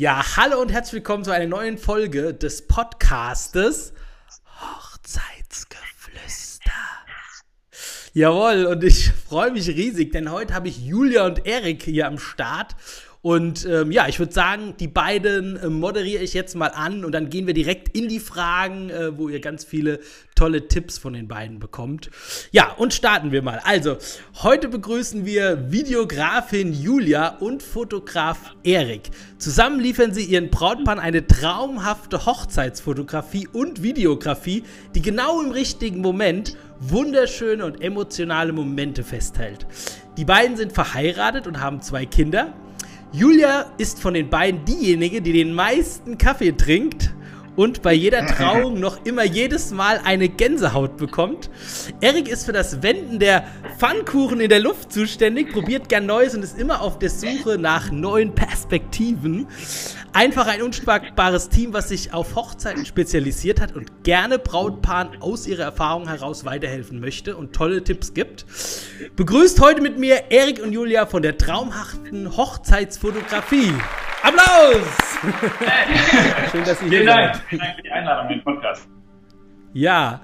Ja, 0.00 0.24
hallo 0.38 0.62
und 0.62 0.72
herzlich 0.72 0.94
willkommen 0.94 1.24
zu 1.24 1.30
einer 1.30 1.46
neuen 1.46 1.76
Folge 1.76 2.32
des 2.32 2.66
Podcastes 2.66 3.92
Hochzeitsgeflüster. 4.46 6.72
Jawohl, 8.14 8.64
und 8.64 8.82
ich 8.82 9.12
freue 9.12 9.50
mich 9.50 9.68
riesig, 9.68 10.12
denn 10.12 10.30
heute 10.30 10.54
habe 10.54 10.68
ich 10.68 10.78
Julia 10.78 11.26
und 11.26 11.46
Erik 11.46 11.82
hier 11.82 12.06
am 12.06 12.18
Start 12.18 12.76
und 13.22 13.66
ähm, 13.66 13.92
ja, 13.92 14.08
ich 14.08 14.18
würde 14.18 14.32
sagen, 14.32 14.74
die 14.80 14.88
beiden 14.88 15.56
äh, 15.56 15.68
moderiere 15.68 16.22
ich 16.22 16.32
jetzt 16.32 16.54
mal 16.56 16.68
an 16.68 17.04
und 17.04 17.12
dann 17.12 17.28
gehen 17.28 17.46
wir 17.46 17.52
direkt 17.52 17.94
in 17.94 18.08
die 18.08 18.18
Fragen, 18.18 18.88
äh, 18.88 19.18
wo 19.18 19.28
ihr 19.28 19.40
ganz 19.40 19.62
viele 19.62 20.00
tolle 20.34 20.68
Tipps 20.68 20.96
von 20.96 21.12
den 21.12 21.28
beiden 21.28 21.58
bekommt. 21.58 22.10
Ja, 22.50 22.72
und 22.72 22.94
starten 22.94 23.30
wir 23.30 23.42
mal. 23.42 23.60
Also, 23.62 23.98
heute 24.42 24.68
begrüßen 24.68 25.26
wir 25.26 25.70
Videografin 25.70 26.72
Julia 26.72 27.36
und 27.36 27.62
Fotograf 27.62 28.54
Erik. 28.62 29.10
Zusammen 29.36 29.80
liefern 29.80 30.14
sie 30.14 30.24
ihren 30.24 30.48
Brautpaaren 30.48 30.98
eine 30.98 31.26
traumhafte 31.26 32.24
Hochzeitsfotografie 32.24 33.48
und 33.52 33.82
Videografie, 33.82 34.64
die 34.94 35.02
genau 35.02 35.42
im 35.42 35.50
richtigen 35.50 36.00
Moment 36.00 36.56
wunderschöne 36.78 37.66
und 37.66 37.82
emotionale 37.82 38.54
Momente 38.54 39.04
festhält. 39.04 39.66
Die 40.16 40.24
beiden 40.24 40.56
sind 40.56 40.72
verheiratet 40.72 41.46
und 41.46 41.60
haben 41.60 41.82
zwei 41.82 42.06
Kinder. 42.06 42.54
Julia 43.12 43.66
ist 43.76 44.00
von 44.00 44.14
den 44.14 44.30
beiden 44.30 44.64
diejenige, 44.64 45.20
die 45.20 45.32
den 45.32 45.52
meisten 45.52 46.16
Kaffee 46.16 46.52
trinkt 46.52 47.12
und 47.56 47.82
bei 47.82 47.92
jeder 47.92 48.24
Trauung 48.36 48.78
noch 48.78 49.04
immer 49.04 49.24
jedes 49.24 49.72
Mal 49.72 50.00
eine 50.04 50.28
Gänsehaut 50.28 50.96
bekommt. 50.96 51.50
Erik 52.00 52.28
ist 52.28 52.44
für 52.44 52.52
das 52.52 52.84
Wenden 52.84 53.18
der 53.18 53.44
Pfannkuchen 53.78 54.40
in 54.40 54.48
der 54.48 54.60
Luft 54.60 54.92
zuständig, 54.92 55.52
probiert 55.52 55.88
gern 55.88 56.06
Neues 56.06 56.36
und 56.36 56.44
ist 56.44 56.56
immer 56.56 56.82
auf 56.82 57.00
der 57.00 57.10
Suche 57.10 57.58
nach 57.58 57.90
neuen 57.90 58.32
Perspektiven. 58.32 59.48
Einfach 60.12 60.48
ein 60.48 60.60
unschlagbares 60.62 61.50
Team, 61.50 61.72
was 61.72 61.88
sich 61.88 62.12
auf 62.12 62.34
Hochzeiten 62.34 62.84
spezialisiert 62.84 63.60
hat 63.60 63.76
und 63.76 64.02
gerne 64.02 64.40
Brautpaaren 64.40 65.22
aus 65.22 65.46
ihrer 65.46 65.62
Erfahrung 65.62 66.08
heraus 66.08 66.44
weiterhelfen 66.44 66.98
möchte 66.98 67.36
und 67.36 67.54
tolle 67.54 67.84
Tipps 67.84 68.12
gibt. 68.12 68.44
Begrüßt 69.14 69.60
heute 69.60 69.80
mit 69.80 69.98
mir 69.98 70.30
Erik 70.30 70.60
und 70.62 70.72
Julia 70.72 71.06
von 71.06 71.22
der 71.22 71.38
traumhaften 71.38 72.36
Hochzeitsfotografie. 72.36 73.72
Applaus! 74.22 74.86
Schön, 76.50 76.64
dass 76.64 76.82
ihr 76.82 76.88
hier 76.88 76.98
Vielen 76.98 77.06
Dank. 77.06 77.42
Vielen 77.48 77.60
Dank 77.60 77.76
für 77.76 77.82
die 77.82 77.90
Einladung 77.90 78.30
in 78.30 78.38
den 78.38 78.44
Podcast. 78.44 78.88
Ja. 79.72 80.22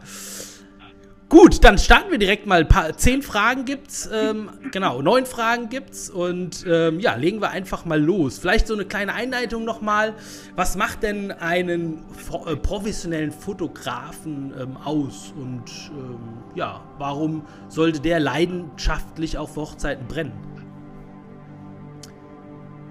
Gut, 1.28 1.64
dann 1.64 1.76
starten 1.76 2.12
wir 2.12 2.18
direkt 2.18 2.46
mal. 2.46 2.60
Ein 2.60 2.68
paar, 2.68 2.96
zehn 2.96 3.20
Fragen 3.20 3.64
gibt's, 3.64 4.08
ähm, 4.12 4.48
genau, 4.70 5.02
neun 5.02 5.26
Fragen 5.26 5.68
gibt's 5.68 6.08
und 6.08 6.64
ähm, 6.68 7.00
ja, 7.00 7.16
legen 7.16 7.40
wir 7.40 7.50
einfach 7.50 7.84
mal 7.84 8.00
los. 8.00 8.38
Vielleicht 8.38 8.68
so 8.68 8.74
eine 8.74 8.84
kleine 8.84 9.12
Einleitung 9.12 9.64
nochmal. 9.64 10.14
Was 10.54 10.76
macht 10.76 11.02
denn 11.02 11.32
einen 11.32 12.04
äh, 12.46 12.54
professionellen 12.54 13.32
Fotografen 13.32 14.54
ähm, 14.56 14.76
aus 14.84 15.34
und 15.36 15.64
ähm, 15.90 16.18
ja, 16.54 16.80
warum 16.98 17.44
sollte 17.68 18.00
der 18.00 18.20
leidenschaftlich 18.20 19.36
auf 19.36 19.56
Hochzeiten 19.56 20.06
brennen? 20.06 20.32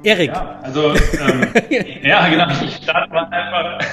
Erik. 0.03 0.31
Ja, 0.31 0.59
also, 0.61 0.93
ähm, 0.93 1.47
ja, 2.03 2.27
genau, 2.27 2.47
ich 2.65 2.75
starte 2.83 3.13
mal 3.13 3.23
einfach. 3.27 3.87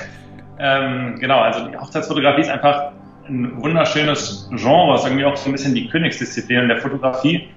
Ähm, 0.58 1.16
genau, 1.20 1.38
also 1.38 1.68
die 1.68 1.76
Hochzeitsfotografie 1.76 2.42
ist 2.42 2.50
einfach 2.50 2.92
ein 3.28 3.62
wunderschönes 3.62 4.48
Genre, 4.50 4.94
ist 4.96 5.04
irgendwie 5.04 5.24
auch 5.24 5.36
so 5.36 5.48
ein 5.48 5.52
bisschen 5.52 5.74
die 5.74 5.88
Königsdisziplin 5.88 6.68
der 6.68 6.78
Fotografie, 6.78 7.48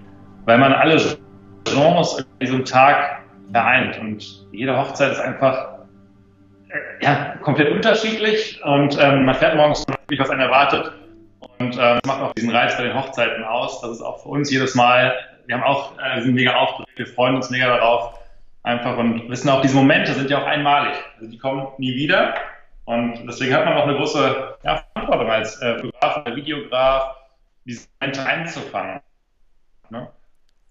weil 0.46 0.58
man 0.58 0.74
alle 0.74 1.02
Genres 1.66 2.20
in 2.20 2.26
diesem 2.40 2.66
Tag 2.66 3.22
vereint 3.52 4.00
und 4.00 4.48
jede 4.52 4.78
Hochzeit 4.78 5.12
ist 5.12 5.20
einfach 5.20 5.80
äh, 6.70 7.04
ja, 7.04 7.36
komplett 7.42 7.72
unterschiedlich 7.72 8.62
und 8.64 8.98
ähm, 9.02 9.26
man 9.26 9.36
fährt 9.36 9.56
morgens 9.56 9.86
wirklich, 9.88 10.20
was 10.20 10.30
einen 10.30 10.42
erwartet. 10.42 10.92
Und 11.60 11.76
ähm, 11.76 12.00
das 12.02 12.06
macht 12.06 12.22
auch 12.22 12.34
diesen 12.34 12.50
Reiz 12.50 12.76
bei 12.78 12.84
den 12.84 12.94
Hochzeiten 12.94 13.44
aus. 13.44 13.82
Das 13.82 13.92
ist 13.92 14.02
auch 14.02 14.22
für 14.24 14.30
uns 14.30 14.52
jedes 14.52 14.76
Mal, 14.76 15.14
wir 15.46 15.56
haben 15.56 15.64
auch, 15.64 15.94
äh, 16.00 16.22
sind 16.22 16.36
mega 16.36 16.56
aufgeregt, 16.56 16.98
wir 16.98 17.08
freuen 17.08 17.36
uns 17.36 17.50
mega 17.50 17.68
darauf, 17.68 18.20
einfach 18.64 18.98
und 18.98 19.30
wissen 19.30 19.50
auch, 19.50 19.62
diese 19.62 19.76
Momente 19.76 20.14
sind 20.14 20.30
ja 20.30 20.42
auch 20.42 20.46
einmalig. 20.46 20.96
Also 21.18 21.32
die 21.32 21.38
kommen 21.38 21.68
nie 21.78 21.96
wieder. 21.96 22.36
Und 22.86 23.26
deswegen 23.28 23.54
hat 23.54 23.66
man 23.66 23.78
auch 23.78 23.88
eine 23.88 23.98
große 23.98 24.58
ja, 24.64 24.84
Verantwortung 24.94 25.30
als 25.30 25.62
äh, 25.62 25.80
Fotograf 25.80 26.18
oder 26.18 26.36
Videograf, 26.36 27.16
diese 27.66 27.88
Momente 28.00 28.26
einzufangen. 28.26 29.02
Ne? 29.90 30.08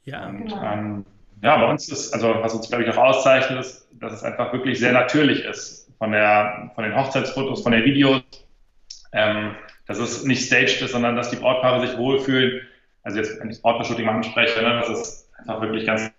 Ja. 0.04 0.26
Und 0.26 0.52
ähm, 0.62 1.06
ja, 1.42 1.56
bei 1.56 1.68
uns 1.68 1.88
ist, 1.88 2.12
also 2.14 2.34
was 2.40 2.54
uns, 2.54 2.68
glaube 2.68 2.84
ich, 2.84 2.90
auch 2.90 2.96
auszeichnet, 2.96 3.58
ist, 3.60 3.88
dass 3.92 4.12
es 4.12 4.22
einfach 4.22 4.52
wirklich 4.52 4.78
sehr 4.78 4.92
natürlich 4.92 5.44
ist 5.44 5.92
von, 5.98 6.12
der, 6.12 6.70
von 6.74 6.84
den 6.84 6.94
Hochzeitsfotos, 6.94 7.62
von 7.62 7.72
den 7.72 7.84
Videos, 7.84 8.22
ähm, 9.12 9.54
dass 9.86 9.98
es 9.98 10.24
nicht 10.24 10.46
staged 10.46 10.80
ist, 10.80 10.92
sondern 10.92 11.16
dass 11.16 11.30
die 11.30 11.36
Brautpaare 11.36 11.86
sich 11.86 11.96
wohlfühlen. 11.98 12.66
Also 13.02 13.18
jetzt, 13.18 13.38
wenn 13.40 13.50
ich 13.50 13.56
das 13.56 13.62
Brautpaar-Shooting 13.62 14.08
anspreche, 14.08 14.62
ne, 14.62 14.80
das 14.80 14.88
ist 14.88 15.30
einfach 15.38 15.60
wirklich 15.60 15.86
ganz. 15.86 16.10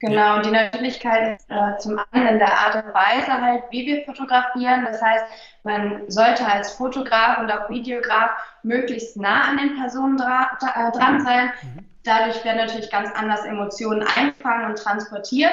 Genau, 0.00 0.36
und 0.36 0.46
die 0.46 0.50
Natürlichkeit 0.50 1.38
ist 1.38 1.50
äh, 1.50 1.76
zum 1.78 2.00
einen 2.10 2.26
in 2.26 2.38
der 2.38 2.52
Art 2.52 2.74
und 2.74 2.94
Weise 2.94 3.40
halt, 3.40 3.64
wie 3.70 3.86
wir 3.86 4.04
fotografieren. 4.04 4.84
Das 4.86 5.00
heißt, 5.02 5.24
man 5.62 6.10
sollte 6.10 6.44
als 6.46 6.72
Fotograf 6.72 7.38
und 7.38 7.52
auch 7.52 7.68
Videograf 7.68 8.30
möglichst 8.62 9.16
nah 9.18 9.42
an 9.42 9.58
den 9.58 9.76
Personen 9.76 10.16
dra 10.16 10.50
äh, 10.62 10.96
dran 10.96 11.20
sein. 11.20 11.52
Mhm. 11.62 11.84
Dadurch 12.02 12.42
werden 12.44 12.56
natürlich 12.56 12.90
ganz 12.90 13.10
anders 13.14 13.44
Emotionen 13.44 14.02
eingefangen 14.16 14.70
und 14.70 14.78
transportiert. 14.78 15.52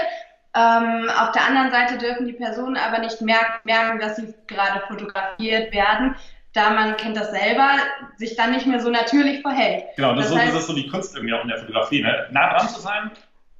Ähm, 0.56 1.10
auf 1.20 1.34
der 1.34 1.46
anderen 1.46 1.70
Seite 1.70 1.98
dürfen 1.98 2.26
die 2.26 2.34
Personen 2.34 2.78
aber 2.78 3.00
nicht 3.00 3.22
merken, 3.22 3.60
merken, 3.66 4.00
dass 4.00 4.16
sie 4.16 4.34
gerade 4.48 4.82
fotografiert 4.88 5.74
werden, 5.74 6.16
da 6.54 6.70
man 6.70 6.96
kennt 6.96 7.18
das 7.18 7.32
selber, 7.32 7.72
sich 8.16 8.36
dann 8.38 8.52
nicht 8.52 8.66
mehr 8.66 8.80
so 8.80 8.90
natürlich 8.90 9.42
verhält. 9.42 9.84
Genau, 9.98 10.16
das, 10.16 10.30
das, 10.30 10.38
heißt, 10.40 10.48
so, 10.48 10.54
das 10.54 10.62
ist 10.62 10.68
so 10.68 10.74
die 10.74 10.88
Kunst 10.88 11.16
irgendwie 11.16 11.34
auch 11.34 11.44
in 11.44 11.50
der 11.50 11.58
Fotografie, 11.58 12.02
ne? 12.02 12.28
nah 12.32 12.54
dran 12.54 12.70
zu 12.70 12.80
sein 12.80 13.12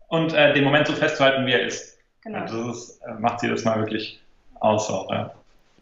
und 0.08 0.34
äh, 0.34 0.54
den 0.54 0.64
Moment 0.64 0.88
so 0.88 0.94
festzuhalten, 0.94 1.46
wie 1.46 1.52
er 1.52 1.66
ist. 1.66 1.98
Genau. 2.24 2.40
Also 2.40 2.68
das 2.68 2.78
ist, 2.78 3.02
äh, 3.02 3.14
macht 3.20 3.40
sie 3.40 3.50
das 3.50 3.64
mal 3.64 3.80
wirklich 3.80 4.22
aus 4.60 4.90
auch, 4.90 5.10
ja. 5.12 5.34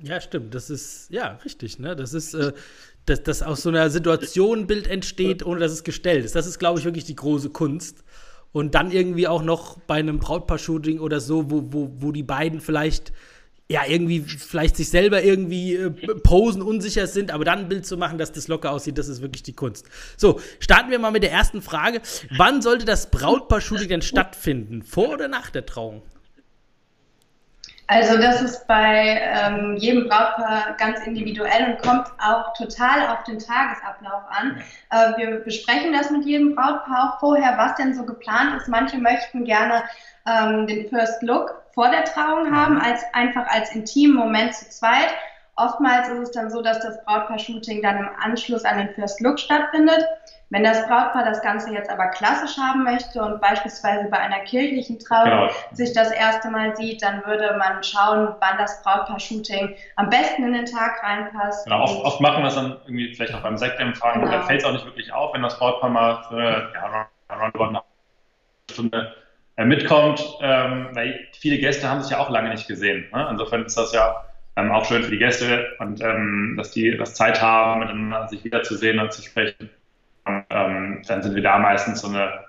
Ja, 0.02 0.19
stimmt. 0.19 0.53
Das 0.53 0.69
ist, 0.69 1.09
ja, 1.09 1.40
richtig, 1.46 1.80
ne? 1.80 1.96
Das 1.96 2.13
ist, 2.13 2.34
äh, 2.34 2.52
dass, 3.06 3.24
dass 3.24 3.41
aus 3.41 3.62
so 3.62 3.69
einer 3.69 3.90
Situation 3.90 4.59
ein 4.59 4.68
Bild 4.68 4.88
entsteht, 4.88 5.46
ohne 5.46 5.59
dass 5.59 5.72
es 5.72 5.84
gestellt 5.84 6.25
ist. 6.25 6.36
Das 6.36 6.47
ist, 6.47 6.59
glaube 6.59 6.80
ich, 6.80 6.86
wirklich 6.86 7.06
die 7.06 7.16
große 7.16 7.50
Kunst. 7.50 8.03
Und 8.52 8.75
dann 8.75 8.91
irgendwie 8.91 9.28
auch 9.28 9.44
noch 9.44 9.78
bei 9.80 9.96
einem 9.96 10.19
Brautpaar-Shooting 10.19 11.00
oder 11.00 11.19
so, 11.19 11.52
wo, 11.52 11.74
wo, 11.74 11.92
wo 12.00 12.12
die 12.12 12.24
beiden 12.24 12.62
vielleicht 12.62 13.12
ja, 13.67 13.81
irgendwie 13.87 14.19
vielleicht 14.21 14.75
sich 14.75 14.89
selber 14.89 15.23
irgendwie 15.23 15.75
äh, 15.75 15.89
posen, 15.89 16.61
unsicher 16.61 17.07
sind, 17.07 17.31
aber 17.31 17.45
dann 17.45 17.59
ein 17.59 17.69
Bild 17.69 17.85
zu 17.85 17.97
machen, 17.97 18.17
dass 18.17 18.31
das 18.31 18.47
locker 18.47 18.71
aussieht, 18.71 18.97
das 18.97 19.07
ist 19.07 19.21
wirklich 19.21 19.41
die 19.41 19.55
Kunst. 19.55 19.87
So, 20.17 20.39
starten 20.59 20.91
wir 20.91 20.99
mal 20.99 21.11
mit 21.11 21.23
der 21.23 21.31
ersten 21.31 21.61
Frage. 21.63 22.01
Wann 22.37 22.61
sollte 22.61 22.85
das 22.85 23.09
Brautpaar-Shooting 23.09 23.89
denn 23.89 24.01
stattfinden? 24.03 24.83
Vor 24.83 25.09
oder 25.09 25.27
nach 25.27 25.49
der 25.49 25.65
Trauung? 25.65 26.03
Also 27.87 28.17
das 28.17 28.41
ist 28.41 28.67
bei 28.67 29.21
ähm, 29.21 29.75
jedem 29.77 30.09
Brautpaar 30.09 30.75
ganz 30.77 31.05
individuell 31.05 31.71
und 31.71 31.81
kommt 31.83 32.07
auch 32.19 32.53
total 32.53 33.07
auf 33.09 33.23
den 33.23 33.37
Tagesablauf 33.37 34.23
an. 34.29 34.59
Äh, 34.89 35.17
wir 35.17 35.39
besprechen 35.41 35.93
das 35.93 36.09
mit 36.09 36.25
jedem 36.25 36.55
Brautpaar 36.55 37.13
auch 37.13 37.19
vorher, 37.19 37.55
was 37.57 37.75
denn 37.75 37.93
so 37.93 38.03
geplant 38.03 38.59
ist. 38.59 38.67
Manche 38.67 38.97
möchten 38.97 39.45
gerne 39.45 39.83
ähm, 40.27 40.65
den 40.65 40.89
First 40.89 41.21
Look 41.21 41.64
vor 41.75 41.90
der 41.90 42.06
Trauung 42.06 42.56
haben, 42.56 42.80
als 42.80 43.03
einfach 43.13 43.46
als 43.47 43.75
intimen 43.75 44.16
Moment 44.16 44.56
zu 44.56 44.68
zweit. 44.69 45.13
Oftmals 45.58 46.09
ist 46.09 46.19
es 46.19 46.31
dann 46.31 46.50
so, 46.50 46.62
dass 46.62 46.80
das 46.80 47.03
Brautpaar-Shooting 47.06 47.81
dann 47.81 47.97
im 47.97 48.09
Anschluss 48.19 48.66
an 48.66 48.78
den 48.78 48.90
First 48.90 49.22
Look 49.22 49.40
stattfindet. 49.40 50.03
Wenn 50.50 50.63
das 50.63 50.86
Brautpaar 50.88 51.25
das 51.25 51.41
Ganze 51.41 51.74
jetzt 51.74 51.90
aber 51.90 52.08
klassisch 52.08 52.58
haben 52.58 52.84
möchte 52.84 53.22
und 53.22 53.41
beispielsweise 53.41 54.09
bei 54.09 54.18
einer 54.18 54.40
kirchlichen 54.41 55.00
Trauung 55.00 55.25
genau. 55.25 55.50
sich 55.72 55.91
das 55.94 56.12
erste 56.12 56.50
Mal 56.50 56.75
sieht, 56.75 57.02
dann 57.02 57.25
würde 57.25 57.56
man 57.58 57.84
schauen, 57.84 58.36
wann 58.40 58.57
das 58.57 58.81
Brautpaar-Shooting 58.83 59.75
am 59.95 60.10
besten 60.10 60.44
in 60.44 60.54
den 60.54 60.66
Tag 60.66 61.01
reinpasst. 61.04 61.66
Genau, 61.66 61.83
oft, 61.83 62.06
oft 62.06 62.21
machen 62.21 62.44
wir 62.44 62.50
es 62.50 62.56
dann 62.56 62.78
irgendwie 62.86 63.13
vielleicht 63.16 63.33
auch 63.33 63.42
beim 63.42 63.57
Sektempfang, 63.57 64.21
genau. 64.21 64.31
da 64.31 64.42
fällt 64.44 64.62
es 64.62 64.66
auch 64.66 64.74
nicht 64.74 64.86
wirklich 64.86 65.12
auf, 65.12 65.33
wenn 65.33 65.42
das 65.42 65.57
Brautpaar 65.57 65.89
mal 65.89 66.24
für 66.30 66.71
ja, 66.74 67.07
roundabout 67.30 67.63
eine 67.63 67.81
Stunde 68.71 69.16
mitkommt, 69.57 70.22
ähm, 70.42 70.90
weil 70.94 71.28
viele 71.40 71.57
Gäste 71.57 71.90
haben 71.90 72.02
sich 72.02 72.12
ja 72.12 72.19
auch 72.19 72.30
lange 72.30 72.50
nicht 72.50 72.68
gesehen. 72.68 73.06
Ne? 73.13 73.28
Insofern 73.31 73.63
ist 73.66 73.78
das 73.78 73.94
ja 73.94 74.25
ähm, 74.57 74.72
auch 74.72 74.86
schön 74.86 75.04
für 75.04 75.12
die 75.12 75.18
Gäste 75.18 75.75
und 75.80 76.02
ähm, 76.02 76.56
dass 76.57 76.72
die 76.72 76.98
das 76.98 77.13
Zeit 77.13 77.42
haben, 77.42 77.80
miteinander 77.80 78.28
sich 78.28 78.44
wiederzusehen 78.44 79.00
und 79.00 79.13
zu 79.13 79.22
sprechen. 79.22 79.69
Und, 80.25 80.46
ähm, 80.50 81.02
dann 81.07 81.24
sind 81.24 81.36
wir 81.36 81.44
da 81.44 81.57
meistens 81.57 82.02
so 82.02 82.07
eine 82.07 82.46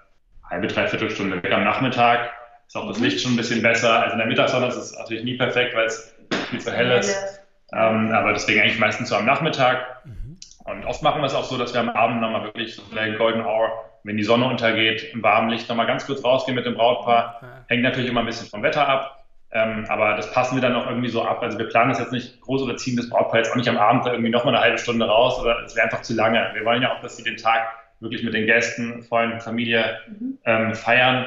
halbe, 0.48 0.66
dreiviertel 0.66 1.10
Stunde 1.10 1.42
weg 1.42 1.52
am 1.52 1.64
Nachmittag. 1.64 2.30
Ist 2.66 2.76
auch 2.76 2.88
das 2.88 2.98
Licht 2.98 3.20
schon 3.20 3.34
ein 3.34 3.36
bisschen 3.36 3.62
besser. 3.62 4.00
Also 4.00 4.12
in 4.14 4.18
der 4.18 4.26
Mittagssonne 4.26 4.66
ist 4.66 4.76
es 4.76 4.98
natürlich 4.98 5.24
nie 5.24 5.36
perfekt, 5.36 5.76
weil 5.76 5.86
es 5.86 6.14
viel 6.50 6.60
zu 6.60 6.72
hell 6.72 6.90
ist. 6.90 7.40
Ähm, 7.72 8.12
aber 8.12 8.32
deswegen 8.32 8.60
eigentlich 8.60 8.78
meistens 8.78 9.08
so 9.08 9.16
am 9.16 9.26
Nachmittag. 9.26 10.04
Mhm. 10.04 10.36
Und 10.64 10.84
oft 10.84 11.02
machen 11.02 11.20
wir 11.20 11.26
es 11.26 11.34
auch 11.34 11.44
so, 11.44 11.58
dass 11.58 11.74
wir 11.74 11.80
am 11.80 11.90
Abend 11.90 12.20
nochmal 12.20 12.44
wirklich 12.44 12.74
so 12.74 12.82
eine 12.96 13.16
Golden 13.16 13.42
Hour 13.44 13.84
wenn 14.06 14.16
die 14.16 14.22
Sonne 14.22 14.46
untergeht, 14.46 15.12
im 15.12 15.22
warmen 15.22 15.50
Licht 15.50 15.68
nochmal 15.68 15.86
ganz 15.86 16.06
kurz 16.06 16.24
rausgehen 16.24 16.54
mit 16.54 16.64
dem 16.64 16.74
Brautpaar. 16.74 17.40
Hängt 17.66 17.82
natürlich 17.82 18.08
immer 18.08 18.20
ein 18.20 18.26
bisschen 18.26 18.48
vom 18.48 18.62
Wetter 18.62 18.88
ab. 18.88 19.24
Ähm, 19.52 19.84
aber 19.88 20.14
das 20.16 20.32
passen 20.32 20.56
wir 20.56 20.62
dann 20.62 20.74
auch 20.76 20.86
irgendwie 20.86 21.08
so 21.08 21.22
ab. 21.22 21.42
Also 21.42 21.58
wir 21.58 21.68
planen 21.68 21.90
das 21.90 21.98
jetzt 21.98 22.12
nicht 22.12 22.40
groß 22.40 22.62
oder 22.62 22.76
ziehen 22.76 22.96
das 22.96 23.08
Brautpaar 23.08 23.38
jetzt 23.38 23.52
auch 23.52 23.56
nicht 23.56 23.68
am 23.68 23.76
Abend 23.76 24.04
da 24.04 24.12
irgendwie 24.12 24.30
nochmal 24.30 24.54
eine 24.54 24.62
halbe 24.62 24.78
Stunde 24.78 25.06
raus 25.06 25.40
oder 25.40 25.62
es 25.64 25.74
wäre 25.74 25.84
einfach 25.84 26.02
zu 26.02 26.14
lange. 26.14 26.50
Wir 26.54 26.64
wollen 26.64 26.82
ja 26.82 26.94
auch, 26.94 27.00
dass 27.00 27.16
sie 27.16 27.22
den 27.22 27.36
Tag 27.36 27.66
wirklich 28.00 28.22
mit 28.22 28.34
den 28.34 28.46
Gästen, 28.46 29.02
Freunden, 29.02 29.40
Familie 29.40 29.98
mhm. 30.08 30.38
ähm, 30.44 30.74
feiern. 30.74 31.26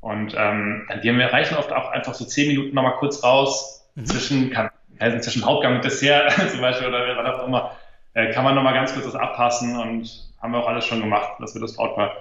Und 0.00 0.34
ähm, 0.36 0.88
wir 1.02 1.32
reichen 1.32 1.56
oft 1.56 1.72
auch 1.72 1.90
einfach 1.90 2.14
so 2.14 2.24
zehn 2.24 2.48
Minuten 2.48 2.74
nochmal 2.74 2.96
kurz 2.96 3.22
raus 3.24 3.90
mhm. 3.94 4.06
zwischen, 4.06 4.50
kann, 4.50 4.70
also 4.98 5.18
zwischen 5.18 5.44
Hauptgang 5.44 5.76
und 5.76 5.84
Dessert 5.84 6.32
zum 6.50 6.60
Beispiel 6.60 6.88
oder 6.88 7.16
was 7.16 7.40
auch 7.40 7.46
immer, 7.46 7.76
äh, 8.14 8.30
kann 8.32 8.44
man 8.44 8.54
nochmal 8.54 8.74
ganz 8.74 8.92
kurz 8.92 9.06
das 9.06 9.14
abpassen 9.14 9.78
und 9.78 10.29
haben 10.40 10.52
wir 10.52 10.58
auch 10.58 10.68
alles 10.68 10.84
schon 10.86 11.00
gemacht, 11.00 11.32
dass 11.38 11.54
wir 11.54 11.60
das 11.60 11.76
Brautpaar 11.76 12.12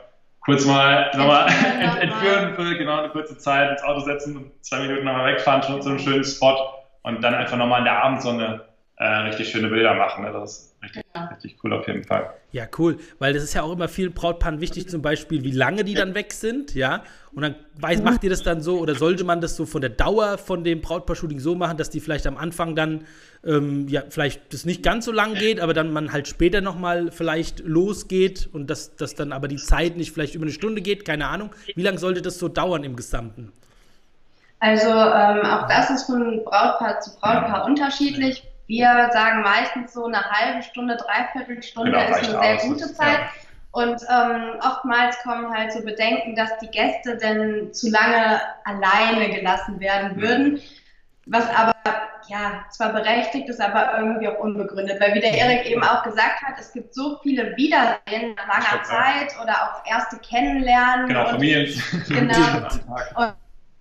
kurz 0.42 0.66
mal, 0.66 1.12
mal 1.16 1.48
ent, 1.80 2.02
entführen 2.02 2.56
für 2.56 2.78
genau 2.78 3.00
eine 3.00 3.10
kurze 3.10 3.38
Zeit 3.38 3.72
ins 3.72 3.84
Auto 3.84 4.02
setzen 4.02 4.52
zwei 4.62 4.80
Minuten 4.80 5.06
nochmal 5.06 5.34
wegfahren 5.34 5.64
schon 5.64 5.82
zu 5.82 5.90
einem 5.90 6.00
schönen 6.00 6.24
Spot 6.24 6.56
und 7.04 7.22
dann 7.22 7.34
einfach 7.34 7.58
nochmal 7.58 7.80
in 7.80 7.86
der 7.86 8.04
Abendsonne 8.04 8.69
äh, 9.00 9.06
richtig 9.06 9.50
schöne 9.50 9.70
Bilder 9.70 9.94
machen. 9.94 10.26
Ne? 10.26 10.32
Das 10.34 10.52
ist 10.52 10.76
richtig, 10.84 11.04
ja. 11.16 11.26
richtig 11.28 11.56
cool 11.64 11.74
auf 11.74 11.88
jeden 11.88 12.04
Fall. 12.04 12.34
Ja, 12.52 12.66
cool, 12.78 12.98
weil 13.18 13.34
das 13.34 13.44
ist 13.44 13.54
ja 13.54 13.62
auch 13.62 13.72
immer 13.72 13.88
vielen 13.88 14.14
Brautpaaren 14.14 14.60
wichtig, 14.60 14.90
zum 14.90 15.02
Beispiel, 15.02 15.44
wie 15.44 15.52
lange 15.52 15.86
die 15.86 15.94
dann 15.94 16.16
weg 16.16 16.34
sind, 16.34 16.76
ja. 16.76 17.04
Und 17.32 17.44
dann 17.44 17.56
weiß, 17.80 18.02
macht 18.02 18.24
ihr 18.26 18.30
das 18.30 18.44
dann 18.44 18.62
so 18.62 18.80
oder 18.80 18.96
sollte 18.96 19.24
man 19.24 19.40
das 19.40 19.56
so 19.56 19.66
von 19.66 19.80
der 19.82 19.92
Dauer 19.92 20.38
von 20.38 20.66
dem 20.66 20.82
Brautpaar-Shooting 20.82 21.40
so 21.40 21.56
machen, 21.56 21.78
dass 21.78 21.90
die 21.90 22.02
vielleicht 22.02 22.28
am 22.28 22.36
Anfang 22.36 22.76
dann 22.76 23.06
ähm, 23.46 23.88
ja 23.88 24.04
vielleicht 24.10 24.52
das 24.52 24.66
nicht 24.66 24.84
ganz 24.84 25.06
so 25.06 25.14
lang 25.14 25.36
geht, 25.36 25.62
aber 25.62 25.74
dann 25.74 25.94
man 25.94 26.12
halt 26.12 26.28
später 26.28 26.60
nochmal 26.60 27.10
vielleicht 27.12 27.60
losgeht 27.60 28.50
und 28.52 28.70
dass 28.70 28.98
das 28.98 29.16
dann 29.16 29.32
aber 29.32 29.48
die 29.48 29.58
Zeit 29.58 29.96
nicht 29.96 30.12
vielleicht 30.12 30.36
über 30.36 30.44
eine 30.44 30.52
Stunde 30.52 30.82
geht, 30.82 31.06
keine 31.06 31.28
Ahnung. 31.28 31.52
Wie 31.74 31.84
lange 31.84 32.00
sollte 32.00 32.22
das 32.22 32.38
so 32.38 32.50
dauern 32.50 32.84
im 32.84 32.98
Gesamten? 32.98 33.54
Also 34.60 34.90
ähm, 34.90 35.46
auch 35.46 35.68
das 35.70 35.90
ist 35.90 36.04
von 36.04 36.44
Brautpaar 36.44 37.00
zu 37.00 37.12
Brautpaar 37.22 37.64
unterschiedlich. 37.66 38.44
Wir 38.70 39.10
sagen 39.12 39.42
meistens 39.42 39.94
so 39.94 40.06
eine 40.06 40.24
halbe 40.24 40.62
Stunde, 40.62 40.96
dreiviertel 40.96 41.64
Stunde 41.64 41.92
genau, 41.92 42.04
ist 42.04 42.30
eine 42.30 42.40
sehr 42.40 42.56
aus, 42.56 42.62
gute 42.62 42.94
Zeit. 42.94 43.18
Ja. 43.18 43.30
Und 43.72 44.00
ähm, 44.08 44.60
oftmals 44.62 45.18
kommen 45.24 45.52
halt 45.52 45.74
so 45.74 45.82
Bedenken, 45.82 46.36
dass 46.36 46.56
die 46.60 46.68
Gäste 46.68 47.18
denn 47.18 47.74
zu 47.74 47.90
lange 47.90 48.40
alleine 48.66 49.32
gelassen 49.32 49.80
werden 49.80 50.22
würden. 50.22 50.62
Was 51.26 51.50
aber 51.50 51.74
ja 52.28 52.64
zwar 52.70 52.94
berechtigt 52.94 53.50
ist, 53.50 53.60
aber 53.60 53.98
irgendwie 53.98 54.28
auch 54.28 54.38
unbegründet. 54.38 55.02
Weil 55.02 55.16
wie 55.16 55.20
der 55.20 55.34
Erik 55.34 55.66
eben 55.66 55.84
auch 55.84 56.04
gesagt 56.04 56.40
hat, 56.44 56.60
es 56.60 56.72
gibt 56.72 56.94
so 56.94 57.18
viele 57.24 57.58
Wiedersehen 57.58 58.36
nach 58.36 58.48
langer 58.48 58.84
Zeit 58.84 59.36
oder 59.42 59.54
auch 59.64 59.92
erste 59.92 60.18
Kennenlernen. 60.18 61.08
Genau, 61.08 61.22
und, 61.22 61.32
Familien. 61.32 61.84
Genau. 62.08 62.36
und, 63.16 63.34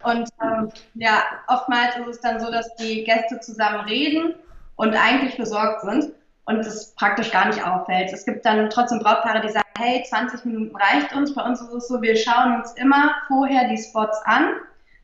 und 0.02 0.28
ähm, 0.42 0.72
ja, 0.94 1.24
oftmals 1.46 1.94
ist 1.96 2.06
es 2.06 2.20
dann 2.22 2.40
so, 2.40 2.50
dass 2.50 2.74
die 2.76 3.04
Gäste 3.04 3.38
zusammen 3.40 3.80
reden 3.80 4.34
und 4.78 4.94
eigentlich 4.94 5.36
besorgt 5.36 5.82
sind 5.82 6.12
und 6.46 6.60
es 6.60 6.94
praktisch 6.94 7.30
gar 7.30 7.48
nicht 7.48 7.62
auffällt. 7.64 8.10
Es 8.12 8.24
gibt 8.24 8.46
dann 8.46 8.70
trotzdem 8.70 9.00
Brautpaare, 9.00 9.40
die 9.40 9.50
sagen, 9.50 9.66
hey, 9.76 10.02
20 10.08 10.44
Minuten 10.46 10.74
reicht 10.74 11.14
uns. 11.14 11.34
Bei 11.34 11.42
uns 11.42 11.60
ist 11.60 11.72
es 11.72 11.88
so, 11.88 12.00
wir 12.00 12.16
schauen 12.16 12.56
uns 12.56 12.72
immer 12.74 13.14
vorher 13.26 13.68
die 13.68 13.76
Spots 13.76 14.18
an. 14.24 14.54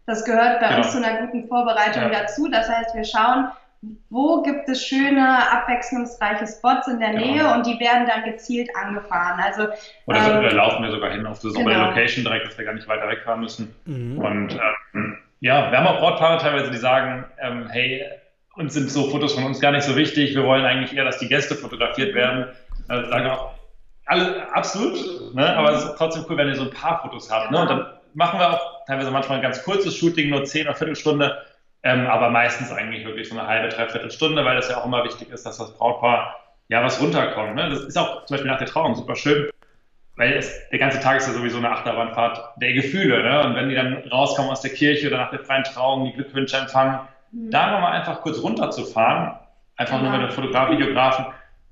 Das 0.07 0.25
gehört 0.25 0.61
bei 0.61 0.69
genau. 0.69 0.79
uns 0.79 0.93
zu 0.93 0.99
einer 0.99 1.27
guten 1.27 1.49
Vorbereitung 1.49 2.05
ja. 2.05 2.21
dazu. 2.21 2.49
Das 2.49 2.69
heißt, 2.69 2.95
wir 2.95 3.05
schauen, 3.05 3.49
wo 4.11 4.43
gibt 4.43 4.69
es 4.69 4.87
schöne, 4.87 5.51
abwechslungsreiche 5.51 6.47
Spots 6.47 6.87
in 6.87 7.01
der 7.01 7.11
genau. 7.11 7.27
Nähe 7.27 7.53
und 7.53 7.67
die 7.67 7.79
werden 7.81 8.07
dann 8.07 8.25
gezielt 8.25 8.71
angefahren. 8.77 9.41
Also, 9.41 9.65
Oder 10.07 10.37
ähm, 10.37 10.43
da 10.45 10.55
laufen 10.55 10.85
wir 10.85 10.93
sogar 10.93 11.11
hin 11.11 11.27
auf 11.27 11.41
das 11.41 11.53
genau. 11.53 11.89
Location 11.89 12.25
direkt, 12.25 12.47
dass 12.47 12.57
wir 12.57 12.65
gar 12.65 12.75
nicht 12.75 12.87
weiter 12.87 13.09
wegfahren 13.09 13.41
müssen. 13.41 13.75
Mhm. 13.87 14.19
Und 14.19 14.59
ähm, 14.95 15.19
ja, 15.41 15.71
wir 15.71 15.79
haben 15.79 15.87
auch 15.89 15.99
Brautpaare 15.99 16.39
teilweise, 16.39 16.71
die 16.71 16.79
sagen, 16.79 17.25
ähm, 17.39 17.69
hey, 17.71 18.03
uns 18.57 18.75
sind 18.75 18.91
so 18.91 19.11
Fotos 19.11 19.35
von 19.35 19.45
uns 19.45 19.61
gar 19.61 19.73
nicht 19.73 19.85
so 19.85 19.97
wichtig. 19.97 20.35
Wir 20.35 20.45
wollen 20.45 20.65
eigentlich 20.65 20.97
eher, 20.97 21.05
dass 21.05 21.19
die 21.19 21.29
Gäste 21.29 21.55
fotografiert 21.55 22.15
werden. 22.15 22.47
Also 22.89 23.11
sagen 23.11 23.27
auch 23.31 23.55
alle 24.07 24.53
absolut, 24.55 25.35
ne? 25.35 25.57
aber 25.57 25.73
es 25.73 25.85
ist 25.85 25.97
trotzdem 25.97 26.25
cool, 26.29 26.37
wenn 26.37 26.49
ihr 26.49 26.57
so 26.57 26.65
ein 26.65 26.71
paar 26.71 27.01
Fotos 27.01 27.31
habt. 27.31 27.51
Ne? 27.51 27.61
Und 27.61 27.71
dann 27.71 27.87
machen 28.13 28.39
wir 28.39 28.53
auch 28.53 28.85
teilweise 28.87 29.11
manchmal 29.11 29.39
ein 29.39 29.43
ganz 29.43 29.63
kurzes 29.63 29.97
Shooting, 29.97 30.29
nur 30.29 30.45
zehn 30.45 30.67
oder 30.67 30.77
Viertelstunde, 30.77 31.39
ähm, 31.83 32.07
aber 32.07 32.31
meistens 32.31 32.71
eigentlich 32.71 33.05
wirklich 33.07 33.29
so 33.29 33.39
eine 33.39 33.49
halbe, 33.49 33.69
dreiviertel 33.69 34.11
Stunde, 34.11 34.45
weil 34.45 34.59
es 34.59 34.69
ja 34.69 34.79
auch 34.79 34.85
immer 34.85 35.05
wichtig 35.05 35.31
ist, 35.31 35.47
dass 35.47 35.57
das 35.57 35.75
Brautpaar 35.75 36.37
ja 36.69 36.85
was 36.85 37.01
runterkommt. 37.01 37.55
Ne? 37.55 37.71
Das 37.71 37.81
ist 37.81 37.97
auch 37.97 38.25
zum 38.27 38.35
Beispiel 38.35 38.51
nach 38.51 38.59
der 38.59 38.69
Trauung 38.69 38.95
super 38.95 39.17
schön, 39.17 39.49
weil 40.17 40.35
es, 40.35 40.69
der 40.69 40.79
ganze 40.79 41.01
Tag 41.01 41.17
ist 41.17 41.27
ja 41.27 41.33
sowieso 41.33 41.59
eine 41.59 41.71
Achterbahnfahrt 41.71 42.61
der 42.61 42.75
Gefühle. 42.75 43.23
Ne? 43.23 43.45
Und 43.45 43.57
wenn 43.57 43.69
die 43.71 43.75
dann 43.75 43.97
rauskommen 44.11 44.51
aus 44.51 44.61
der 44.61 44.73
Kirche 44.73 45.09
oder 45.09 45.17
nach 45.17 45.31
der 45.31 45.41
freien 45.41 45.65
Trauung, 45.65 46.05
die 46.05 46.13
Glückwünsche 46.13 46.59
empfangen, 46.59 47.01
Mhm. 47.35 47.51
Da 47.51 47.73
nochmal 47.73 47.93
einfach 47.93 48.21
kurz 48.23 48.43
runterzufahren, 48.43 49.39
einfach 49.77 49.99
genau. 49.99 50.11
nur 50.11 50.21
mit 50.21 50.31
dem 50.31 50.35
Fotograf, 50.35 50.71
Videografen, 50.71 51.27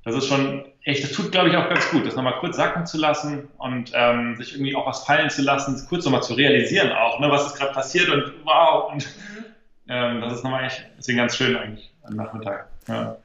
das 0.04 0.16
ist 0.16 0.26
schon 0.26 0.64
echt, 0.82 1.04
das 1.04 1.12
tut, 1.12 1.30
glaube 1.30 1.48
ich, 1.48 1.56
auch 1.56 1.68
ganz 1.68 1.88
gut, 1.90 2.04
das 2.06 2.16
nochmal 2.16 2.38
kurz 2.40 2.56
sacken 2.56 2.86
zu 2.86 2.98
lassen 2.98 3.48
und 3.58 3.92
ähm, 3.94 4.36
sich 4.36 4.54
irgendwie 4.54 4.74
auch 4.74 4.86
was 4.86 5.04
fallen 5.04 5.30
zu 5.30 5.42
lassen, 5.42 5.80
kurz 5.88 6.04
nochmal 6.04 6.22
zu 6.22 6.34
realisieren 6.34 6.90
auch, 6.92 7.20
ne, 7.20 7.30
was 7.30 7.46
ist 7.46 7.56
gerade 7.56 7.72
passiert 7.72 8.08
und 8.08 8.32
wow. 8.44 8.92
Und 8.92 9.06
mhm. 9.06 9.44
ähm, 9.88 10.20
das 10.20 10.34
ist 10.34 10.44
nochmal 10.44 10.64
echt, 10.64 10.84
deswegen 10.98 11.18
ganz 11.18 11.36
schön 11.36 11.56
eigentlich 11.56 11.92
am 12.02 12.16
Nachmittag. 12.16 12.68
Ja. 12.88 13.16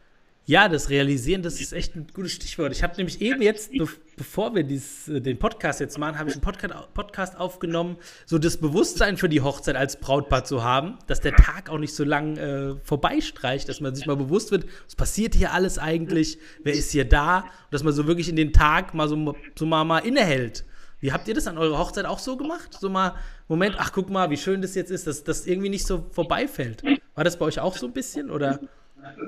Ja, 0.49 0.69
das 0.69 0.89
Realisieren, 0.89 1.41
das 1.41 1.59
ist 1.59 1.73
echt 1.73 1.97
ein 1.97 2.07
gutes 2.13 2.31
Stichwort. 2.31 2.71
Ich 2.71 2.81
habe 2.81 2.95
nämlich 2.95 3.19
eben 3.19 3.41
jetzt, 3.41 3.69
be 3.69 3.85
bevor 4.15 4.55
wir 4.55 4.63
dies, 4.63 5.09
äh, 5.09 5.19
den 5.19 5.37
Podcast 5.37 5.81
jetzt 5.81 5.97
machen, 5.97 6.17
habe 6.17 6.29
ich 6.29 6.35
einen 6.35 6.41
Podcast, 6.41 6.93
Podcast 6.93 7.37
aufgenommen, 7.37 7.97
so 8.25 8.37
das 8.37 8.55
Bewusstsein 8.55 9.17
für 9.17 9.27
die 9.27 9.41
Hochzeit 9.41 9.75
als 9.75 9.99
Brautpaar 9.99 10.45
zu 10.45 10.63
haben, 10.63 10.99
dass 11.05 11.19
der 11.19 11.35
Tag 11.35 11.69
auch 11.69 11.79
nicht 11.79 11.93
so 11.93 12.05
lang 12.05 12.37
äh, 12.37 12.75
vorbeistreicht, 12.81 13.67
dass 13.67 13.81
man 13.81 13.93
sich 13.93 14.05
mal 14.05 14.15
bewusst 14.15 14.51
wird, 14.51 14.65
was 14.85 14.95
passiert 14.95 15.35
hier 15.35 15.51
alles 15.51 15.79
eigentlich, 15.79 16.37
wer 16.63 16.73
ist 16.73 16.91
hier 16.91 17.03
da, 17.03 17.39
und 17.39 17.47
dass 17.71 17.83
man 17.83 17.91
so 17.91 18.07
wirklich 18.07 18.29
in 18.29 18.37
den 18.37 18.53
Tag 18.53 18.93
mal 18.93 19.09
so, 19.09 19.35
so 19.59 19.65
mal, 19.65 19.83
mal 19.83 19.99
innehält. 19.99 20.63
Wie 21.01 21.11
habt 21.11 21.27
ihr 21.27 21.33
das 21.33 21.47
an 21.47 21.57
eurer 21.57 21.77
Hochzeit 21.77 22.05
auch 22.05 22.19
so 22.19 22.37
gemacht? 22.37 22.73
So 22.79 22.89
mal, 22.89 23.15
Moment, 23.49 23.75
ach 23.79 23.91
guck 23.91 24.09
mal, 24.09 24.29
wie 24.29 24.37
schön 24.37 24.61
das 24.61 24.75
jetzt 24.75 24.91
ist, 24.91 25.07
dass 25.07 25.25
das 25.25 25.45
irgendwie 25.45 25.69
nicht 25.69 25.85
so 25.85 26.05
vorbeifällt. 26.11 26.83
War 27.15 27.25
das 27.25 27.37
bei 27.37 27.45
euch 27.45 27.59
auch 27.59 27.75
so 27.75 27.85
ein 27.85 27.93
bisschen 27.93 28.31
oder? 28.31 28.61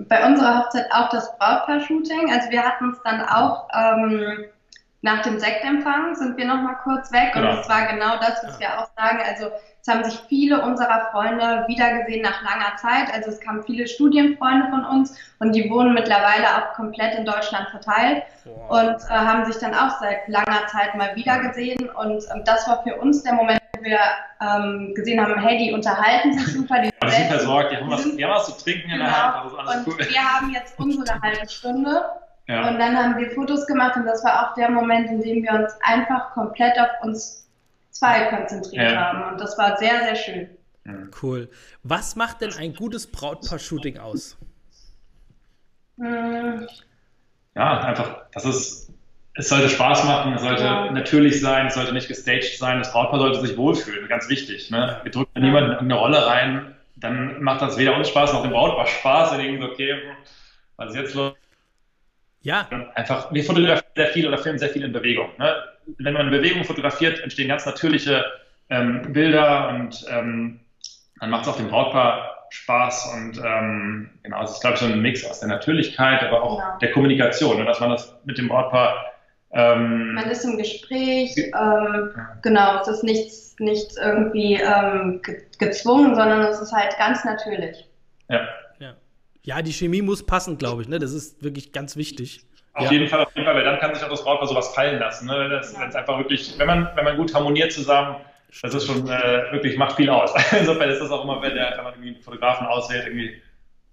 Bei 0.08 0.26
unserer 0.26 0.60
Hochzeit 0.60 0.92
auch 0.92 1.10
das 1.10 1.38
Brautpaar-Shooting. 1.38 2.32
Also 2.32 2.50
wir 2.50 2.64
hatten 2.64 2.92
es 2.92 3.02
dann 3.04 3.22
auch 3.22 3.68
ähm, 3.74 4.46
nach 5.02 5.22
dem 5.22 5.40
Sektempfang 5.40 6.16
sind 6.16 6.38
wir 6.38 6.46
noch 6.46 6.62
mal 6.62 6.76
kurz 6.84 7.12
weg 7.12 7.32
genau. 7.34 7.52
und 7.52 7.60
es 7.60 7.70
war 7.70 7.86
genau 7.88 8.18
das, 8.18 8.44
was 8.44 8.60
wir 8.60 8.68
auch 8.78 8.90
sagen. 8.98 9.20
Also 9.26 9.50
es 9.82 9.88
haben 9.88 10.04
sich 10.04 10.20
viele 10.28 10.62
unserer 10.62 11.10
Freunde 11.12 11.64
wiedergesehen 11.68 12.22
nach 12.22 12.42
langer 12.44 12.76
Zeit. 12.76 13.14
Also 13.14 13.30
es 13.30 13.40
kamen 13.40 13.64
viele 13.64 13.88
Studienfreunde 13.88 14.68
von 14.70 14.84
uns 14.84 15.18
und 15.40 15.54
die 15.54 15.70
wohnen 15.70 15.94
mittlerweile 15.94 16.48
auch 16.58 16.74
komplett 16.74 17.16
in 17.16 17.26
Deutschland 17.26 17.70
verteilt 17.70 18.24
wow. 18.44 18.82
und 18.82 18.96
äh, 19.10 19.14
haben 19.14 19.46
sich 19.46 19.58
dann 19.62 19.74
auch 19.74 20.00
seit 20.02 20.28
langer 20.28 20.68
Zeit 20.68 20.96
mal 20.96 21.16
wiedergesehen. 21.16 21.90
Und 21.90 22.26
ähm, 22.34 22.44
das 22.44 22.68
war 22.68 22.84
für 22.84 22.98
uns 22.98 23.24
der 23.24 23.34
Moment, 23.34 23.59
wo 23.80 23.84
wir 23.84 24.00
ähm, 24.42 24.94
gesehen 24.96 25.22
haben, 25.22 25.40
hey, 25.40 25.58
die 25.58 25.74
unterhalten 25.74 26.38
sich 26.38 26.54
super. 26.54 26.82
Die 26.82 26.92
sind 27.12 27.28
versorgt, 27.28 27.72
die 27.72 27.78
haben, 27.78 27.90
was, 27.90 28.04
die 28.04 28.24
haben 28.24 28.32
was 28.32 28.46
zu 28.46 28.64
trinken 28.64 28.90
in 28.92 29.00
der 29.00 29.12
Hand. 29.12 29.46
Das 29.46 29.54
ist 29.54 29.60
alles 29.60 29.76
und 29.76 29.88
cool. 29.88 30.00
wir 30.00 30.22
haben 30.22 30.50
jetzt 30.52 30.80
unsere 30.80 31.22
halbe 31.22 31.50
Stunde. 31.50 32.06
Ja. 32.48 32.68
Und 32.68 32.80
dann 32.80 32.98
haben 32.98 33.18
wir 33.18 33.30
Fotos 33.32 33.68
gemacht 33.68 33.96
und 33.96 34.06
das 34.06 34.24
war 34.24 34.50
auch 34.50 34.56
der 34.56 34.72
Moment, 34.72 35.10
in 35.12 35.22
dem 35.22 35.44
wir 35.44 35.54
uns 35.54 35.74
einfach 35.84 36.32
komplett 36.32 36.80
auf 36.80 36.90
uns 37.04 37.48
zwei 37.92 38.26
konzentriert 38.26 38.92
ja. 38.92 38.96
haben. 38.96 39.32
Und 39.34 39.42
das 39.42 39.58
war 39.58 39.78
sehr, 39.78 40.00
sehr 40.04 40.16
schön. 40.16 40.50
Cool. 41.22 41.50
Was 41.84 42.16
macht 42.16 42.42
denn 42.42 42.54
ein 42.54 42.74
gutes 42.74 43.06
Brautpaar-Shooting 43.06 44.00
aus? 44.00 44.38
Hm. 46.00 46.68
Ja, 47.56 47.82
einfach, 47.82 48.26
das 48.32 48.46
ist, 48.46 48.94
es 49.40 49.50
sollte 49.50 49.70
Spaß 49.70 50.04
machen, 50.04 50.34
es 50.34 50.42
sollte 50.42 50.64
ja. 50.64 50.92
natürlich 50.92 51.42
sein, 51.42 51.68
es 51.68 51.76
sollte 51.76 51.94
nicht 51.94 52.08
gestaged 52.08 52.58
sein, 52.58 52.80
das 52.80 52.92
Brautpaar 52.92 53.20
sollte 53.20 53.42
sich 53.42 53.58
wohlfühlen, 53.58 54.08
ganz 54.08 54.30
wichtig. 54.30 54.70
Ne? 54.70 55.00
Wir 55.04 55.12
drücken 55.12 55.32
ja. 55.36 55.42
niemanden 55.42 55.72
in 55.72 55.78
eine 55.80 55.96
Rolle 55.96 56.26
rein, 56.26 56.76
dann 56.96 57.42
macht 57.42 57.62
das 57.62 57.78
weder 57.78 57.96
uns 57.96 58.10
Spaß 58.10 58.34
noch 58.34 58.44
dem 58.44 58.52
Brautpaar 58.52 58.88
Spaß, 58.88 59.34
wenn 59.34 59.40
irgendwie 59.40 59.64
so, 59.64 59.72
okay, 59.72 59.96
was 60.76 60.92
ist 60.92 60.96
jetzt 60.96 61.16
los? 61.16 61.34
Ja. 62.42 62.68
Einfach, 62.96 63.34
wir 63.34 63.44
fotografieren 63.44 63.92
sehr 63.96 64.08
viel 64.08 64.28
oder 64.28 64.38
filmen 64.38 64.60
sehr 64.60 64.70
viel 64.70 64.84
in 64.84 64.94
Bewegung. 64.94 65.30
Ne? 65.38 65.56
wenn 65.98 66.14
man 66.14 66.28
eine 66.28 66.38
Bewegung 66.38 66.64
fotografiert, 66.64 67.20
entstehen 67.20 67.48
ganz 67.48 67.66
natürliche 67.66 68.26
ähm, 68.70 69.14
Bilder 69.14 69.70
und 69.70 70.06
ähm, 70.10 70.60
dann 71.20 71.30
macht 71.30 71.44
es 71.44 71.48
auch 71.50 71.58
dem 71.58 71.70
Brautpaar 71.70 72.36
Spaß 72.52 73.14
und 73.14 73.42
ähm, 73.44 74.10
genau, 74.24 74.44
es 74.44 74.52
ist 74.52 74.62
glaube 74.62 74.76
ich 74.76 74.80
so 74.80 74.86
ein 74.88 75.02
Mix 75.02 75.26
aus 75.26 75.40
der 75.40 75.50
Natürlichkeit, 75.50 76.24
aber 76.24 76.44
auch 76.44 76.58
genau. 76.58 76.78
der 76.80 76.92
Kommunikation, 76.92 77.58
ne, 77.58 77.66
dass 77.66 77.80
man 77.80 77.92
das 77.92 78.16
mit 78.26 78.38
dem 78.38 78.48
Brautpaar 78.48 79.06
ähm, 79.52 80.14
man 80.14 80.30
ist 80.30 80.46
im 80.46 80.58
Gespräch, 80.58 81.36
ähm, 81.38 81.54
ja. 81.54 82.38
genau, 82.42 82.82
es 82.82 82.88
ist 82.88 83.04
nichts, 83.04 83.56
nichts 83.60 83.98
irgendwie 83.98 84.56
ähm, 84.56 85.22
ge 85.24 85.42
gezwungen, 85.58 86.16
sondern 86.16 86.42
es 86.42 86.62
ist 86.62 86.72
halt 86.72 86.96
ganz 86.98 87.26
natürlich. 87.26 87.86
Ja. 88.30 88.48
Ja, 88.80 88.94
ja 89.44 89.62
die 89.62 89.74
Chemie 89.74 90.02
muss 90.02 90.26
passen, 90.26 90.58
glaube 90.58 90.84
ich, 90.84 90.88
ne? 90.88 91.00
Das 91.00 91.14
ist 91.14 91.44
wirklich 91.44 91.74
ganz 91.74 91.98
wichtig. 91.98 92.46
Auf 92.74 92.86
ja. 92.86 92.92
jeden 92.92 93.08
Fall, 93.08 93.26
auf 93.26 93.36
jeden 93.36 93.46
Fall, 93.46 93.56
weil 93.56 93.66
dann 93.66 93.80
kann 93.80 93.94
sich 93.94 94.04
auch 94.04 94.10
das 94.10 94.24
Brautpaar 94.24 94.48
sowas 94.48 94.74
fallen 94.74 95.00
lassen. 95.00 95.28
Ne? 95.28 95.50
Wenn 95.50 95.90
es 95.90 95.96
einfach 95.96 96.18
wirklich, 96.18 96.54
wenn 96.58 96.68
man, 96.68 96.90
wenn 96.96 97.04
man 97.04 97.18
gut 97.18 97.34
harmoniert 97.34 97.74
zusammen, 97.74 98.18
das 98.62 98.74
ist 98.74 98.88
schon 98.88 99.08
äh, 99.08 99.52
wirklich, 99.52 99.78
macht 99.78 99.96
viel 99.96 100.10
aus. 100.10 100.34
Insofern 100.60 100.90
ist 100.90 101.00
das 101.00 101.12
auch 101.12 101.24
immer, 101.24 101.42
wenn, 101.42 101.56
der, 101.56 101.74
wenn 101.76 101.84
man 101.84 101.94
irgendwie 101.94 102.16
einen 102.16 102.22
Fotografen 102.22 102.68
auswählt, 102.68 103.08
irgendwie 103.08 103.42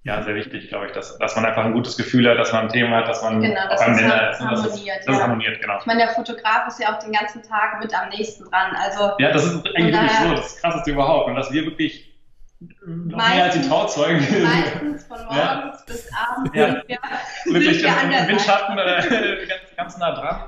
ja, 0.06 0.22
sehr 0.22 0.36
wichtig, 0.36 0.68
glaube 0.68 0.86
ich, 0.86 0.92
dass, 0.92 1.18
dass 1.18 1.34
man 1.34 1.44
einfach 1.44 1.64
ein 1.64 1.72
gutes 1.72 1.96
Gefühl 1.96 2.30
hat, 2.30 2.38
dass 2.38 2.52
man 2.52 2.66
ein 2.66 2.68
Thema 2.68 2.98
hat, 2.98 3.08
dass 3.08 3.22
man 3.22 3.40
genau, 3.40 3.60
auf 3.68 3.80
einem 3.80 3.96
Nenner 3.96 4.30
ist. 4.30 4.40
Harmoniert, 4.40 4.98
das, 4.98 5.04
das 5.06 5.16
ja. 5.16 5.22
harmoniert, 5.22 5.60
genau. 5.60 5.78
Ich 5.80 5.86
meine, 5.86 6.04
der 6.04 6.10
Fotograf 6.10 6.68
ist 6.68 6.78
ja 6.78 6.94
auch 6.94 7.00
den 7.00 7.10
ganzen 7.10 7.42
Tag 7.42 7.80
mit 7.80 7.92
am 7.92 8.08
nächsten 8.10 8.44
dran. 8.44 8.76
Also, 8.76 9.10
ja, 9.18 9.32
das 9.32 9.44
ist 9.44 9.66
eigentlich 9.76 9.96
wirklich 9.96 10.12
so 10.12 10.34
das 10.36 10.56
Krasseste 10.58 10.92
überhaupt. 10.92 11.28
Und 11.28 11.34
dass 11.34 11.50
wir 11.50 11.64
wirklich 11.64 12.14
noch 12.60 13.16
meistens, 13.16 13.34
mehr 13.34 13.44
als 13.46 13.54
die 13.54 13.68
Trauzeugen. 13.68 14.44
Meistens 14.44 15.04
von 15.06 15.18
morgens 15.24 15.38
ja. 15.38 15.82
bis 15.86 16.08
abends 16.14 16.50
ja. 16.54 16.66
sind 16.70 16.88
wir, 16.88 17.54
wirklich 17.54 17.82
wir 17.82 17.98
an 17.98 18.10
der 18.10 18.28
Windschatten 18.28 18.78
äh, 18.78 19.46
ganz, 19.48 19.76
ganz 19.76 19.98
nah 19.98 20.14
dran. 20.14 20.44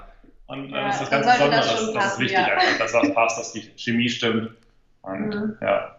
Und 0.47 0.71
ja, 0.71 0.87
das 0.87 0.95
ist 0.95 1.03
das 1.03 1.11
ganz 1.11 1.27
Besondere, 1.27 1.61
das, 1.61 1.67
das, 1.67 1.93
das, 1.93 2.13
ist 2.13 2.19
wichtig, 2.21 2.39
ja. 2.39 2.45
einfach, 2.45 2.79
dass 2.79 2.93
das 2.93 3.13
passt, 3.13 3.39
dass 3.41 3.53
die 3.55 3.73
Chemie 3.77 4.09
stimmt. 4.09 4.53
Und 5.03 5.31
mhm. 5.31 5.59
ja. 5.61 5.98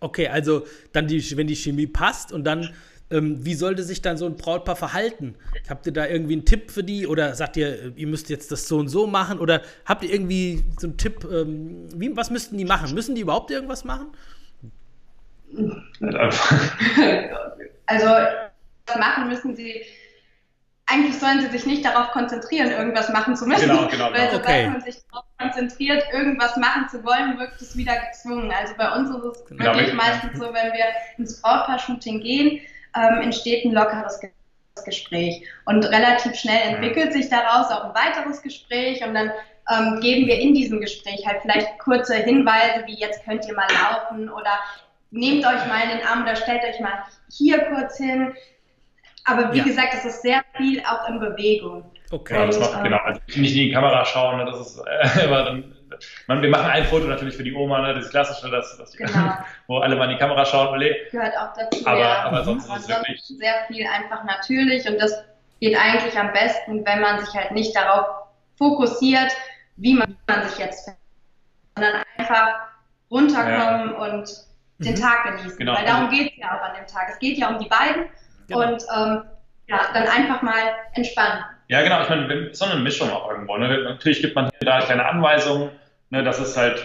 Okay, 0.00 0.28
also 0.28 0.64
dann 0.92 1.06
die, 1.06 1.36
wenn 1.36 1.46
die 1.46 1.56
Chemie 1.56 1.86
passt 1.86 2.32
und 2.32 2.44
dann, 2.44 2.74
ähm, 3.10 3.44
wie 3.44 3.54
sollte 3.54 3.82
sich 3.82 4.02
dann 4.02 4.16
so 4.16 4.26
ein 4.26 4.36
Brautpaar 4.36 4.76
verhalten? 4.76 5.34
Habt 5.68 5.86
ihr 5.86 5.92
da 5.92 6.06
irgendwie 6.06 6.34
einen 6.34 6.44
Tipp 6.44 6.70
für 6.70 6.84
die 6.84 7.06
oder 7.06 7.34
sagt 7.34 7.56
ihr, 7.56 7.96
ihr 7.96 8.06
müsst 8.06 8.28
jetzt 8.28 8.52
das 8.52 8.68
so 8.68 8.78
und 8.78 8.88
so 8.88 9.06
machen 9.06 9.40
oder 9.40 9.62
habt 9.84 10.04
ihr 10.04 10.12
irgendwie 10.12 10.62
so 10.78 10.86
einen 10.86 10.96
Tipp, 10.96 11.26
ähm, 11.30 11.88
wie, 11.94 12.14
was 12.16 12.30
müssten 12.30 12.58
die 12.58 12.64
machen? 12.64 12.94
Müssen 12.94 13.14
die 13.14 13.22
überhaupt 13.22 13.50
irgendwas 13.50 13.84
machen? 13.84 14.08
Also, 17.90 18.06
was 18.86 18.98
machen 18.98 19.28
müssen 19.28 19.56
sie 19.56 19.80
eigentlich 20.90 21.18
sollen 21.18 21.40
sie 21.40 21.48
sich 21.48 21.66
nicht 21.66 21.84
darauf 21.84 22.10
konzentrieren, 22.12 22.70
irgendwas 22.70 23.10
machen 23.10 23.36
zu 23.36 23.46
müssen. 23.46 23.68
Genau, 23.68 23.86
genau. 23.88 24.10
Weil 24.12 24.30
sobald 24.30 24.46
okay. 24.46 24.68
man 24.68 24.80
sich 24.80 24.96
darauf 25.10 25.26
konzentriert, 25.38 26.02
irgendwas 26.12 26.56
machen 26.56 26.88
zu 26.88 27.04
wollen, 27.04 27.38
wirkt 27.38 27.60
es 27.60 27.76
wieder 27.76 27.94
gezwungen. 28.06 28.50
Also 28.50 28.72
bei 28.76 28.90
uns 28.92 29.10
ist 29.10 29.36
es 29.36 29.44
genau, 29.46 29.64
wirklich 29.64 29.92
meistens 29.92 30.38
so, 30.38 30.46
wenn 30.46 30.72
wir 30.72 30.86
ins 31.18 31.42
Brautpaar-Shooting 31.42 32.20
gehen, 32.20 32.60
ähm, 32.96 33.20
entsteht 33.20 33.66
ein 33.66 33.72
lockeres 33.72 34.18
Gespräch. 34.84 35.46
Und 35.66 35.84
relativ 35.84 36.34
schnell 36.36 36.72
entwickelt 36.72 37.12
sich 37.12 37.28
daraus 37.28 37.70
auch 37.70 37.84
ein 37.84 37.94
weiteres 37.94 38.40
Gespräch 38.40 39.04
und 39.04 39.12
dann 39.12 39.30
ähm, 39.70 40.00
geben 40.00 40.26
wir 40.26 40.38
in 40.38 40.54
diesem 40.54 40.80
Gespräch 40.80 41.26
halt 41.26 41.42
vielleicht 41.42 41.78
kurze 41.78 42.14
Hinweise, 42.14 42.84
wie 42.86 42.94
jetzt 42.94 43.24
könnt 43.24 43.46
ihr 43.46 43.54
mal 43.54 43.68
laufen 43.70 44.30
oder 44.30 44.58
nehmt 45.10 45.44
euch 45.44 45.66
mal 45.66 45.82
in 45.82 45.98
den 45.98 46.06
Arm 46.06 46.22
oder 46.22 46.36
stellt 46.36 46.64
euch 46.64 46.80
mal 46.80 47.04
hier 47.30 47.58
kurz 47.66 47.98
hin. 47.98 48.34
Aber 49.28 49.52
wie 49.52 49.58
ja. 49.58 49.64
gesagt, 49.64 49.94
es 49.94 50.04
ist 50.04 50.22
sehr 50.22 50.42
viel 50.56 50.82
auch 50.84 51.08
in 51.08 51.20
Bewegung. 51.20 51.84
Okay, 52.10 52.34
ja, 52.34 52.46
das 52.46 52.58
macht, 52.58 52.74
ähm, 52.76 52.84
genau. 52.84 52.98
Also 53.04 53.20
nicht 53.36 53.54
in 53.54 53.68
die 53.68 53.72
Kamera 53.72 54.04
schauen, 54.04 54.38
ne, 54.38 54.46
das 54.46 54.60
ist, 54.60 54.78
äh, 54.78 55.24
aber 55.24 55.44
dann, 55.44 55.76
man, 56.26 56.40
wir 56.40 56.48
machen 56.48 56.70
ein 56.70 56.84
Foto 56.84 57.06
natürlich 57.06 57.36
für 57.36 57.44
die 57.44 57.52
Oma, 57.52 57.82
ne, 57.82 57.94
das 57.94 58.08
klassische, 58.08 58.50
das, 58.50 58.78
das 58.78 58.92
genau. 58.92 59.34
wo 59.66 59.78
alle 59.78 59.96
mal 59.96 60.04
in 60.04 60.10
die 60.10 60.16
Kamera 60.16 60.44
schauen. 60.46 60.78
Nee. 60.78 60.94
Gehört 61.10 61.36
auch 61.36 61.52
dazu. 61.54 61.86
Aber, 61.86 61.98
ja. 61.98 62.22
aber 62.24 62.44
sonst 62.44 62.66
ist 62.66 62.76
es 62.76 62.88
wirklich. 62.88 63.22
Sehr 63.22 63.54
viel 63.66 63.86
einfach 63.86 64.24
natürlich 64.24 64.88
und 64.88 64.98
das 64.98 65.12
geht 65.60 65.76
eigentlich 65.76 66.18
am 66.18 66.32
besten, 66.32 66.86
wenn 66.86 67.00
man 67.00 67.24
sich 67.24 67.34
halt 67.34 67.52
nicht 67.52 67.76
darauf 67.76 68.06
fokussiert, 68.56 69.30
wie 69.76 69.94
man, 69.94 70.16
man 70.26 70.48
sich 70.48 70.58
jetzt 70.58 70.84
fällt, 70.84 70.96
sondern 71.76 72.02
einfach 72.16 72.54
runterkommen 73.10 73.92
ja. 73.92 73.98
und 73.98 74.28
den 74.78 74.94
mhm. 74.94 75.00
Tag 75.00 75.24
genießen. 75.24 75.58
Genau. 75.58 75.74
Weil 75.74 75.84
darum 75.84 76.08
geht 76.10 76.32
es 76.32 76.38
ja 76.38 76.56
auch 76.56 76.62
an 76.62 76.74
dem 76.76 76.86
Tag. 76.86 77.08
Es 77.10 77.18
geht 77.18 77.38
ja 77.38 77.48
um 77.48 77.58
die 77.58 77.68
beiden 77.68 78.06
Genau. 78.48 78.60
Und 78.60 78.82
ähm, 78.94 79.22
ja, 79.66 79.80
dann 79.92 80.08
einfach 80.08 80.42
mal 80.42 80.72
entspannen. 80.94 81.44
Ja, 81.68 81.82
genau. 81.82 82.02
Ich 82.02 82.08
meine, 82.08 82.54
so 82.54 82.64
eine 82.64 82.80
Mischung 82.80 83.10
auch 83.10 83.30
irgendwo. 83.30 83.56
Ne? 83.56 83.84
Natürlich 83.84 84.20
gibt 84.22 84.34
man 84.34 84.50
hier 84.58 84.66
da 84.66 84.80
kleine 84.80 85.04
Anweisungen. 85.04 85.70
Ne? 86.10 86.24
Das 86.24 86.40
ist 86.40 86.56
halt, 86.56 86.84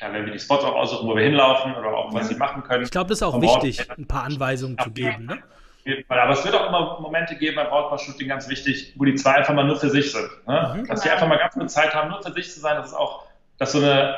ja, 0.00 0.12
wenn 0.12 0.24
wir 0.24 0.32
die 0.32 0.38
Spots 0.38 0.64
auch 0.64 0.74
aussuchen, 0.74 1.06
wo 1.06 1.14
wir 1.14 1.22
hinlaufen 1.22 1.74
oder 1.74 1.88
auch 1.88 2.12
was 2.14 2.28
sie 2.28 2.34
machen 2.34 2.62
können. 2.62 2.82
Ich 2.82 2.90
glaube, 2.90 3.10
das 3.10 3.18
ist 3.18 3.22
auch 3.22 3.40
wichtig, 3.40 3.86
ein 3.90 4.08
paar 4.08 4.24
Anweisungen 4.24 4.78
zu 4.78 4.90
geben. 4.90 5.26
Ne? 5.26 5.42
Aber 6.08 6.32
es 6.32 6.44
wird 6.44 6.54
auch 6.54 6.68
immer 6.68 7.00
Momente 7.00 7.36
geben 7.36 7.56
beim 7.56 7.68
Brautpaar-Shooting, 7.68 8.28
ganz 8.28 8.48
wichtig, 8.48 8.94
wo 8.96 9.04
die 9.04 9.14
zwei 9.16 9.32
einfach 9.32 9.52
mal 9.52 9.64
nur 9.64 9.76
für 9.76 9.90
sich 9.90 10.12
sind. 10.12 10.30
Ne? 10.46 10.76
Mhm, 10.76 10.86
dass 10.86 11.02
die 11.02 11.10
einfach 11.10 11.26
mal 11.26 11.38
ganz 11.38 11.54
viel 11.54 11.68
Zeit 11.68 11.94
haben, 11.94 12.10
nur 12.10 12.22
für 12.22 12.32
sich 12.32 12.50
zu 12.50 12.60
sein. 12.60 12.76
Das 12.76 12.86
ist 12.86 12.94
auch, 12.94 13.26
dass 13.58 13.72
so 13.72 13.78
eine 13.78 14.16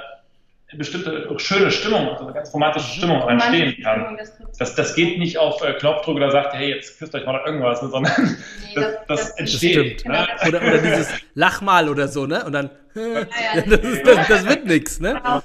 bestimmte 0.78 1.28
schöne 1.38 1.70
Stimmung, 1.70 2.08
also 2.08 2.24
eine 2.24 2.32
ganz 2.32 2.52
romantische 2.52 2.86
mhm. 2.86 2.96
Stimmung 2.96 3.28
entstehen 3.28 3.82
kann. 3.82 4.18
Das, 4.58 4.74
das 4.74 4.94
geht 4.94 5.18
nicht 5.18 5.38
auf 5.38 5.62
äh, 5.62 5.74
Knopfdruck 5.74 6.16
oder 6.16 6.30
sagt, 6.30 6.54
hey, 6.54 6.74
jetzt 6.74 6.98
küsst 6.98 7.14
euch 7.14 7.24
mal 7.26 7.40
irgendwas, 7.44 7.82
ne, 7.82 7.88
sondern 7.88 8.12
nee, 8.18 8.74
das, 8.74 8.94
das, 9.06 9.20
das, 9.20 9.30
entsteht. 9.38 10.04
Ne? 10.06 10.26
Oder, 10.46 10.62
oder 10.62 10.78
dieses 10.78 11.08
Lach 11.34 11.60
mal 11.60 11.88
oder 11.88 12.08
so, 12.08 12.26
ne? 12.26 12.44
Und 12.44 12.52
dann, 12.52 12.70
ja, 12.94 13.02
ja, 13.02 13.62
das, 13.66 14.28
das, 14.28 14.46
wird 14.46 14.66
nichts, 14.66 15.00
ne? 15.00 15.10
Ja, 15.24 15.32
ja, 15.32 15.40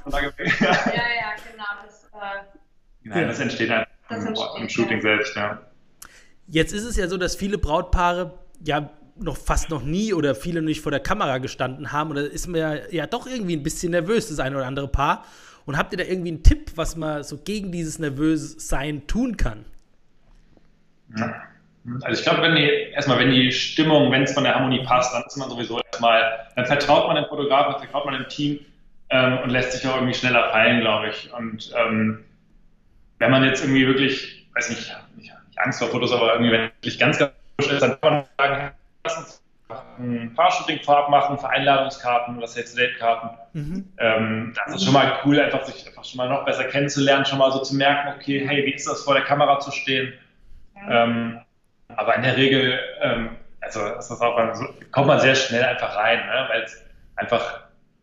genau. 1.51 1.63
Das, 1.83 2.03
äh, 2.13 2.59
Nein, 3.03 3.27
das 3.27 3.39
entsteht 3.39 3.71
einfach 3.71 3.87
im, 4.09 4.61
im 4.61 4.69
Shooting 4.69 5.01
selbst, 5.01 5.35
ja. 5.35 5.61
Jetzt 6.47 6.73
ist 6.73 6.83
es 6.83 6.97
ja 6.97 7.07
so, 7.07 7.17
dass 7.17 7.35
viele 7.35 7.57
Brautpaare 7.57 8.33
ja 8.65 8.89
noch 9.21 9.37
fast 9.37 9.69
noch 9.69 9.83
nie 9.83 10.13
oder 10.13 10.35
viele 10.35 10.61
nicht 10.61 10.81
vor 10.81 10.91
der 10.91 10.99
Kamera 10.99 11.37
gestanden 11.37 11.91
haben. 11.91 12.11
Oder 12.11 12.21
ist 12.21 12.47
man 12.47 12.59
ja, 12.59 12.75
ja 12.91 13.07
doch 13.07 13.27
irgendwie 13.27 13.55
ein 13.55 13.63
bisschen 13.63 13.91
nervös, 13.91 14.29
das 14.29 14.39
eine 14.39 14.55
oder 14.55 14.67
andere 14.67 14.87
Paar. 14.87 15.25
Und 15.65 15.77
habt 15.77 15.91
ihr 15.91 15.97
da 15.97 16.03
irgendwie 16.03 16.29
einen 16.29 16.43
Tipp, 16.43 16.71
was 16.75 16.95
man 16.95 17.23
so 17.23 17.37
gegen 17.37 17.71
dieses 17.71 17.99
Nervössein 17.99 19.05
tun 19.07 19.37
kann? 19.37 19.65
Ja. 21.15 21.43
Also 22.01 22.19
ich 22.19 22.25
glaube, 22.25 22.41
wenn 22.41 22.55
die, 22.55 22.69
erstmal, 22.93 23.19
wenn 23.19 23.31
die 23.31 23.51
Stimmung, 23.51 24.11
wenn 24.11 24.23
es 24.23 24.33
von 24.33 24.43
der 24.43 24.55
Harmonie 24.55 24.83
passt, 24.83 25.13
dann 25.13 25.23
ist 25.25 25.37
man 25.37 25.49
sowieso 25.49 25.79
erstmal, 25.79 26.47
dann 26.55 26.65
vertraut 26.65 27.07
man 27.07 27.15
dem 27.15 27.25
Fotografen, 27.25 27.79
vertraut 27.79 28.05
man 28.05 28.15
dem 28.15 28.27
Team 28.27 28.59
ähm, 29.09 29.39
und 29.43 29.49
lässt 29.49 29.71
sich 29.71 29.87
auch 29.87 29.95
irgendwie 29.95 30.13
schneller 30.13 30.49
fallen, 30.51 30.81
glaube 30.81 31.09
ich. 31.09 31.31
Und 31.33 31.71
ähm, 31.75 32.25
wenn 33.17 33.31
man 33.31 33.43
jetzt 33.43 33.63
irgendwie 33.63 33.87
wirklich, 33.87 34.47
weiß 34.55 34.69
nicht, 34.69 34.95
nicht, 35.15 35.31
Angst 35.57 35.79
vor 35.79 35.89
Fotos, 35.89 36.11
aber 36.11 36.33
irgendwie, 36.33 36.51
wenn 36.51 36.61
wirklich 36.61 36.99
ganz, 36.99 37.17
ganz 37.17 37.31
ist, 37.57 37.81
dann 37.81 37.99
kann 38.01 38.13
man 38.13 38.23
sagen, 38.37 38.71
lass 39.09 39.17
uns 39.17 39.43
ein 39.99 40.33
Paar-Shooting 40.33 40.79
vorab 40.83 41.09
machen, 41.09 41.37
für 41.37 41.49
Einladungskarten 41.49 42.37
oder 42.37 42.47
Save-the-Date-Karten. 42.47 43.29
Mhm. 43.53 43.93
Ähm, 43.99 44.53
das 44.65 44.75
ist 44.75 44.85
schon 44.85 44.93
mal 44.93 45.19
cool, 45.25 45.39
einfach 45.39 45.63
sich 45.63 45.85
einfach 45.85 46.03
schon 46.03 46.17
mal 46.17 46.29
noch 46.29 46.45
besser 46.45 46.63
kennenzulernen, 46.65 47.25
schon 47.25 47.37
mal 47.37 47.51
so 47.51 47.61
zu 47.61 47.75
merken, 47.75 48.13
okay, 48.15 48.45
hey, 48.47 48.65
wie 48.65 48.73
ist 48.73 48.87
das 48.87 49.03
vor 49.03 49.13
der 49.13 49.23
Kamera 49.23 49.59
zu 49.59 49.71
stehen? 49.71 50.13
Ähm, 50.89 51.39
aber 51.89 52.15
in 52.15 52.23
der 52.23 52.37
Regel, 52.37 52.79
ähm, 53.01 53.29
also 53.61 53.85
ist 53.85 54.07
das 54.07 54.21
auch, 54.21 54.37
kommt 54.91 55.07
man 55.07 55.19
sehr 55.19 55.35
schnell 55.35 55.63
einfach 55.63 55.95
rein, 55.95 56.19
ne? 56.25 56.45
weil 56.49 56.61
es 56.63 56.83
einfach, 57.15 57.61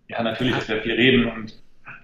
ja, 0.08 0.22
natürlich, 0.22 0.54
dass 0.54 0.68
wir 0.68 0.82
viel 0.82 0.94
reden 0.94 1.30
und 1.32 1.54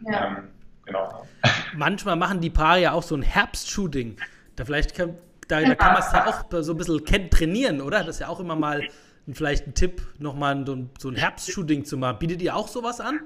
ja. 0.00 0.26
ähm, 0.26 0.48
genau. 0.84 1.26
Manchmal 1.74 2.16
machen 2.16 2.40
die 2.40 2.50
Paare 2.50 2.80
ja 2.80 2.92
auch 2.92 3.02
so 3.02 3.14
ein 3.14 3.22
Herbst-Shooting. 3.22 4.16
Da 4.56 4.64
vielleicht 4.64 4.96
kann, 4.96 5.16
da, 5.52 5.60
da 5.60 5.74
kann 5.74 5.92
man 5.92 6.02
es 6.02 6.12
ja 6.12 6.26
auch 6.26 6.44
so 6.62 6.72
ein 6.72 6.78
bisschen 6.78 7.04
trainieren, 7.30 7.80
oder? 7.80 7.98
Das 7.98 8.16
ist 8.16 8.20
ja 8.20 8.28
auch 8.28 8.40
immer 8.40 8.56
mal 8.56 8.88
vielleicht 9.32 9.66
ein 9.66 9.74
Tipp, 9.74 10.02
nochmal 10.18 10.64
so 10.66 10.74
ein, 10.74 10.90
so 10.98 11.08
ein 11.10 11.16
Herbst-Shooting 11.16 11.84
zu 11.84 11.96
machen. 11.96 12.18
Bietet 12.18 12.42
ihr 12.42 12.56
auch 12.56 12.68
sowas 12.68 13.00
an? 13.00 13.20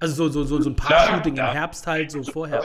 Also 0.00 0.14
so, 0.14 0.28
so, 0.28 0.44
so, 0.44 0.60
so 0.60 0.70
ein 0.70 0.76
Paar-Shooting 0.76 1.36
im 1.36 1.46
Herbst 1.46 1.86
halt, 1.86 2.10
so 2.10 2.22
vorher. 2.22 2.62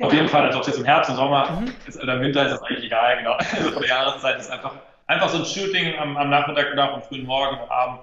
Auf 0.00 0.12
jeden 0.12 0.28
Fall, 0.28 0.46
also 0.46 0.58
ob 0.58 0.62
es 0.62 0.68
jetzt 0.68 0.78
im 0.78 0.84
Herbst, 0.84 1.10
im 1.10 1.16
Sommer 1.16 1.60
mhm. 1.60 1.72
ist, 1.86 2.02
oder 2.02 2.14
im 2.14 2.22
Winter 2.22 2.44
ist 2.44 2.52
das 2.52 2.62
eigentlich 2.62 2.86
egal, 2.86 3.18
genau. 3.18 3.32
Also 3.52 3.70
von 3.70 3.82
der 3.82 3.90
Jahreszeit 3.90 4.40
ist 4.40 4.50
einfach, 4.50 4.74
einfach 5.06 5.28
so 5.28 5.38
ein 5.38 5.44
Shooting 5.44 5.96
am, 5.98 6.16
am 6.16 6.30
Nachmittag 6.30 6.72
oder 6.72 6.92
am 6.92 7.02
frühen 7.02 7.24
Morgen, 7.24 7.56
am 7.58 7.68
Abend 7.70 8.00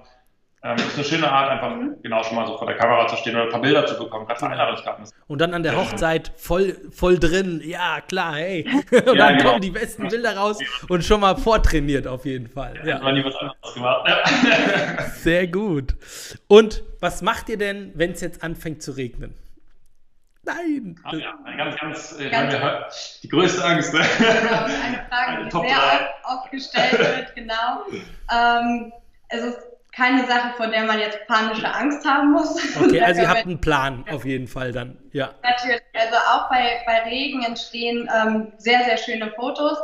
ähm, 0.64 0.76
ist 0.76 0.94
eine 0.94 1.04
schöne 1.04 1.30
Art, 1.30 1.50
einfach 1.50 1.74
mhm. 1.74 1.96
genau 2.02 2.22
schon 2.22 2.36
mal 2.36 2.46
so 2.46 2.56
vor 2.56 2.68
der 2.68 2.76
Kamera 2.76 3.08
zu 3.08 3.16
stehen 3.16 3.34
oder 3.34 3.44
ein 3.44 3.50
paar 3.50 3.60
Bilder 3.60 3.84
zu 3.84 3.98
bekommen, 3.98 4.26
gerade 4.26 4.38
für 4.38 4.48
Einladungskarten. 4.48 5.06
Und 5.26 5.40
dann 5.40 5.54
an 5.54 5.64
der 5.64 5.76
Hochzeit 5.76 6.32
voll, 6.36 6.76
voll 6.92 7.18
drin, 7.18 7.60
ja 7.64 8.00
klar, 8.00 8.36
hey. 8.36 8.64
Und 8.90 8.92
ja, 8.92 9.12
dann 9.14 9.38
genau. 9.38 9.50
kommen 9.50 9.62
die 9.62 9.70
besten 9.70 10.06
Bilder 10.08 10.36
raus 10.36 10.58
und 10.88 11.04
schon 11.04 11.20
mal 11.20 11.36
vortrainiert 11.36 12.06
auf 12.06 12.24
jeden 12.24 12.48
Fall. 12.48 12.76
Ja, 12.84 13.00
ja. 13.00 13.12
nie 13.12 13.24
was 13.24 13.34
anderes 13.34 13.74
gemacht. 13.74 14.08
Sehr 15.16 15.48
gut. 15.48 15.96
Und 16.46 16.82
was 17.00 17.22
macht 17.22 17.48
ihr 17.48 17.58
denn, 17.58 17.90
wenn 17.94 18.12
es 18.12 18.20
jetzt 18.20 18.44
anfängt 18.44 18.82
zu 18.82 18.92
regnen? 18.92 19.34
Nein! 20.44 21.00
Ach 21.04 21.12
ja, 21.12 21.34
ganz, 21.56 21.76
ganz, 21.76 22.20
äh, 22.20 22.30
ganz 22.30 23.20
die 23.20 23.28
größte 23.28 23.64
Angst. 23.64 23.94
Ne? 23.94 24.00
Eine 24.00 25.06
Frage, 25.08 25.44
die 25.44 25.50
sehr 25.50 26.14
oft 26.24 26.50
gestellt 26.50 26.98
wird, 26.98 27.34
genau. 27.36 27.84
Ähm, 28.32 28.92
es 29.28 29.44
ist 29.44 29.71
keine 29.92 30.26
Sache, 30.26 30.54
vor 30.56 30.68
der 30.68 30.84
man 30.84 30.98
jetzt 30.98 31.26
panische 31.26 31.72
Angst 31.72 32.04
haben 32.06 32.32
muss. 32.32 32.56
Okay, 32.82 33.00
also 33.00 33.20
ihr 33.20 33.28
habt 33.28 33.46
einen 33.46 33.60
Plan 33.60 34.04
auf 34.10 34.24
jeden 34.24 34.48
Fall 34.48 34.72
dann, 34.72 34.98
ja. 35.12 35.34
Natürlich, 35.42 35.82
also 35.94 36.16
auch 36.16 36.48
bei, 36.48 36.80
bei 36.86 37.02
Regen 37.02 37.42
entstehen 37.42 38.08
ähm, 38.14 38.52
sehr, 38.56 38.84
sehr 38.84 38.96
schöne 38.96 39.30
Fotos. 39.32 39.78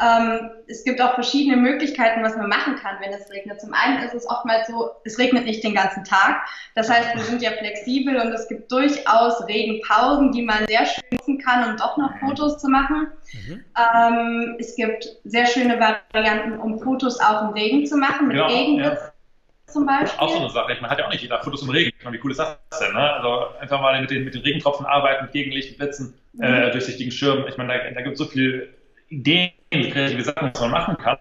Ähm, 0.00 0.50
es 0.66 0.82
gibt 0.82 1.00
auch 1.00 1.14
verschiedene 1.14 1.56
Möglichkeiten, 1.56 2.24
was 2.24 2.36
man 2.36 2.48
machen 2.48 2.74
kann, 2.76 2.96
wenn 3.00 3.12
es 3.12 3.30
regnet. 3.30 3.60
Zum 3.60 3.72
einen 3.72 4.02
ist 4.02 4.14
es 4.14 4.28
oftmals 4.28 4.66
so, 4.66 4.90
es 5.04 5.16
regnet 5.18 5.44
nicht 5.44 5.62
den 5.62 5.74
ganzen 5.74 6.02
Tag. 6.02 6.44
Das 6.74 6.90
heißt, 6.90 7.14
wir 7.14 7.22
sind 7.22 7.40
ja 7.40 7.52
flexibel 7.52 8.16
und 8.16 8.32
es 8.32 8.48
gibt 8.48 8.72
durchaus 8.72 9.46
Regenpausen, 9.46 10.32
die 10.32 10.42
man 10.42 10.66
sehr 10.66 10.86
schön 10.86 11.04
nutzen 11.12 11.38
kann, 11.38 11.70
um 11.70 11.76
doch 11.76 11.96
noch 11.96 12.18
Fotos 12.18 12.58
zu 12.58 12.68
machen. 12.68 13.08
Mhm. 13.32 13.64
Ähm, 13.78 14.56
es 14.58 14.74
gibt 14.74 15.08
sehr 15.24 15.46
schöne 15.46 15.78
Varianten, 15.78 16.58
um 16.58 16.80
Fotos 16.80 17.20
auch 17.20 17.42
im 17.42 17.48
Regen 17.50 17.86
zu 17.86 17.96
machen, 17.96 18.26
mit 18.26 18.36
ja, 18.36 18.46
Regenblitz. 18.46 18.98
Ja 19.00 19.11
zum 19.72 19.86
Beispiel. 19.86 20.20
Auch 20.20 20.30
so 20.30 20.38
eine 20.38 20.50
Sache. 20.50 20.76
Man 20.80 20.90
hat 20.90 20.98
ja 20.98 21.06
auch 21.06 21.10
nicht 21.10 21.22
jeder 21.22 21.42
Fotos 21.42 21.62
im 21.62 21.70
Regen. 21.70 21.92
Ich 21.98 22.04
meine, 22.04 22.16
wie 22.16 22.20
cool 22.22 22.30
ist 22.30 22.38
das 22.38 22.56
denn? 22.80 22.92
Ne? 22.92 23.12
Also 23.14 23.56
einfach 23.58 23.80
mal 23.80 24.00
mit 24.00 24.10
den, 24.10 24.24
mit 24.24 24.34
den 24.34 24.42
Regentropfen 24.42 24.86
arbeiten, 24.86 25.24
mit 25.24 25.32
Gegenlicht, 25.32 25.78
Blitzen, 25.78 26.14
mhm. 26.34 26.42
äh, 26.42 26.70
durchsichtigen 26.70 27.12
Schirmen. 27.12 27.46
Ich 27.48 27.56
meine, 27.56 27.72
da, 27.72 27.90
da 27.90 28.02
gibt 28.02 28.14
es 28.14 28.18
so 28.18 28.24
viele 28.26 28.68
Ideen, 29.08 29.52
kreative 29.70 30.22
Sachen, 30.22 30.50
was 30.52 30.60
man 30.60 30.70
machen 30.70 30.96
kann. 30.98 31.18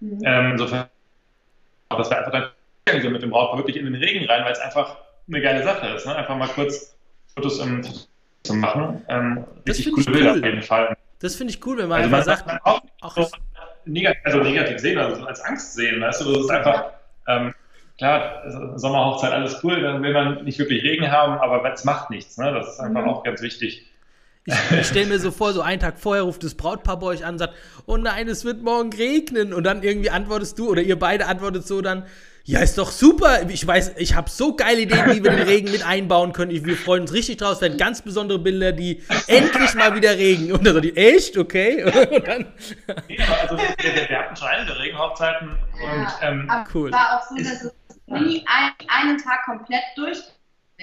Mhm. 0.00 0.20
Ähm, 0.24 0.50
insofern, 0.52 0.86
dass 1.90 2.10
wir 2.10 2.18
einfach 2.18 2.32
dann 2.32 3.12
mit 3.12 3.22
dem 3.22 3.30
Brautpaar 3.30 3.58
wirklich 3.58 3.76
in 3.76 3.84
den 3.84 3.94
Regen 3.94 4.26
rein, 4.26 4.44
weil 4.44 4.52
es 4.52 4.58
einfach 4.58 4.96
eine 5.28 5.40
geile 5.40 5.62
Sache 5.62 5.88
ist. 5.94 6.06
Ne? 6.06 6.14
Einfach 6.14 6.36
mal 6.36 6.48
kurz 6.48 6.96
Fotos 7.34 7.60
im, 7.60 7.82
zu 8.42 8.54
machen. 8.54 9.04
Ähm, 9.08 9.44
richtig 9.66 9.92
coole 9.92 10.04
Bilder 10.06 10.32
cool. 10.32 10.38
auf 10.38 10.44
jeden 10.44 10.62
Fall. 10.62 10.96
Das 11.20 11.36
finde 11.36 11.52
ich 11.52 11.64
cool, 11.66 11.78
wenn 11.78 11.88
man 11.88 12.02
also 12.02 12.16
einfach 12.16 12.46
sagt, 12.46 12.66
auch, 12.66 12.80
auch 13.02 13.14
so 13.14 13.28
negativ, 13.84 14.24
also 14.24 14.38
negativ 14.38 14.78
sehen, 14.78 14.98
also 14.98 15.24
als 15.24 15.40
Angst 15.42 15.74
sehen, 15.74 16.00
weißt 16.00 16.22
du, 16.22 16.32
das 16.32 16.44
ist 16.44 16.50
einfach, 16.50 16.92
ähm, 17.28 17.54
klar, 18.00 18.42
Sommerhochzeit, 18.76 19.30
alles 19.30 19.62
cool, 19.62 19.82
dann 19.82 20.02
will 20.02 20.14
man 20.14 20.42
nicht 20.44 20.58
wirklich 20.58 20.82
Regen 20.82 21.12
haben, 21.12 21.34
aber 21.34 21.70
es 21.70 21.84
macht 21.84 22.08
nichts, 22.08 22.38
ne? 22.38 22.50
das 22.50 22.68
ist 22.68 22.80
einfach 22.80 23.02
mhm. 23.02 23.10
auch 23.10 23.22
ganz 23.22 23.42
wichtig. 23.42 23.86
Ich, 24.46 24.54
ich 24.70 24.86
stelle 24.86 25.06
mir 25.06 25.18
so 25.18 25.30
vor, 25.30 25.52
so 25.52 25.60
einen 25.60 25.80
Tag 25.80 25.98
vorher 25.98 26.22
ruft 26.22 26.42
das 26.42 26.54
Brautpaar 26.54 26.98
bei 26.98 27.08
euch 27.08 27.26
an 27.26 27.34
und 27.34 27.38
sagt, 27.38 27.54
oh 27.84 27.98
nein, 27.98 28.26
es 28.26 28.46
wird 28.46 28.62
morgen 28.62 28.90
regnen. 28.90 29.52
Und 29.52 29.64
dann 29.64 29.82
irgendwie 29.82 30.08
antwortest 30.08 30.58
du 30.58 30.70
oder 30.70 30.80
ihr 30.80 30.98
beide 30.98 31.26
antwortet 31.26 31.66
so 31.66 31.82
dann, 31.82 32.06
ja, 32.44 32.60
ist 32.60 32.78
doch 32.78 32.90
super. 32.90 33.48
Ich 33.50 33.66
weiß, 33.66 33.96
ich 33.98 34.14
habe 34.14 34.30
so 34.30 34.56
geile 34.56 34.80
Ideen, 34.80 35.10
wie 35.10 35.22
wir 35.22 35.30
den 35.30 35.46
Regen 35.46 35.70
mit 35.70 35.86
einbauen 35.86 36.32
können. 36.32 36.50
Wir 36.64 36.76
freuen 36.76 37.02
uns 37.02 37.12
richtig 37.12 37.36
draus. 37.36 37.56
Es 37.56 37.60
werden 37.60 37.76
ganz 37.76 38.00
besondere 38.00 38.38
Bilder, 38.38 38.72
die 38.72 39.02
endlich 39.26 39.74
mal 39.74 39.94
wieder 39.94 40.16
regen. 40.16 40.50
Und 40.50 40.66
dann 40.66 40.72
so 40.74 40.80
die, 40.80 40.96
echt? 40.96 41.36
Okay. 41.36 41.84
Und 41.84 42.26
dann, 42.26 42.46
ja, 43.08 43.24
also 43.42 43.58
wir, 43.58 44.08
wir 44.08 44.18
hatten 44.18 44.36
schon 44.36 44.48
einige 44.48 44.80
Regenhochzeiten. 44.80 45.50
Und, 45.50 46.08
ähm, 46.22 46.50
cool. 46.74 46.90
war 46.90 47.20
auch 47.20 47.28
so, 47.28 47.36
dass 47.36 47.62
es 47.62 47.79
nie 48.18 48.44
ein, 48.46 48.72
einen 48.88 49.18
Tag 49.18 49.44
komplett 49.44 49.82
durch 49.96 50.22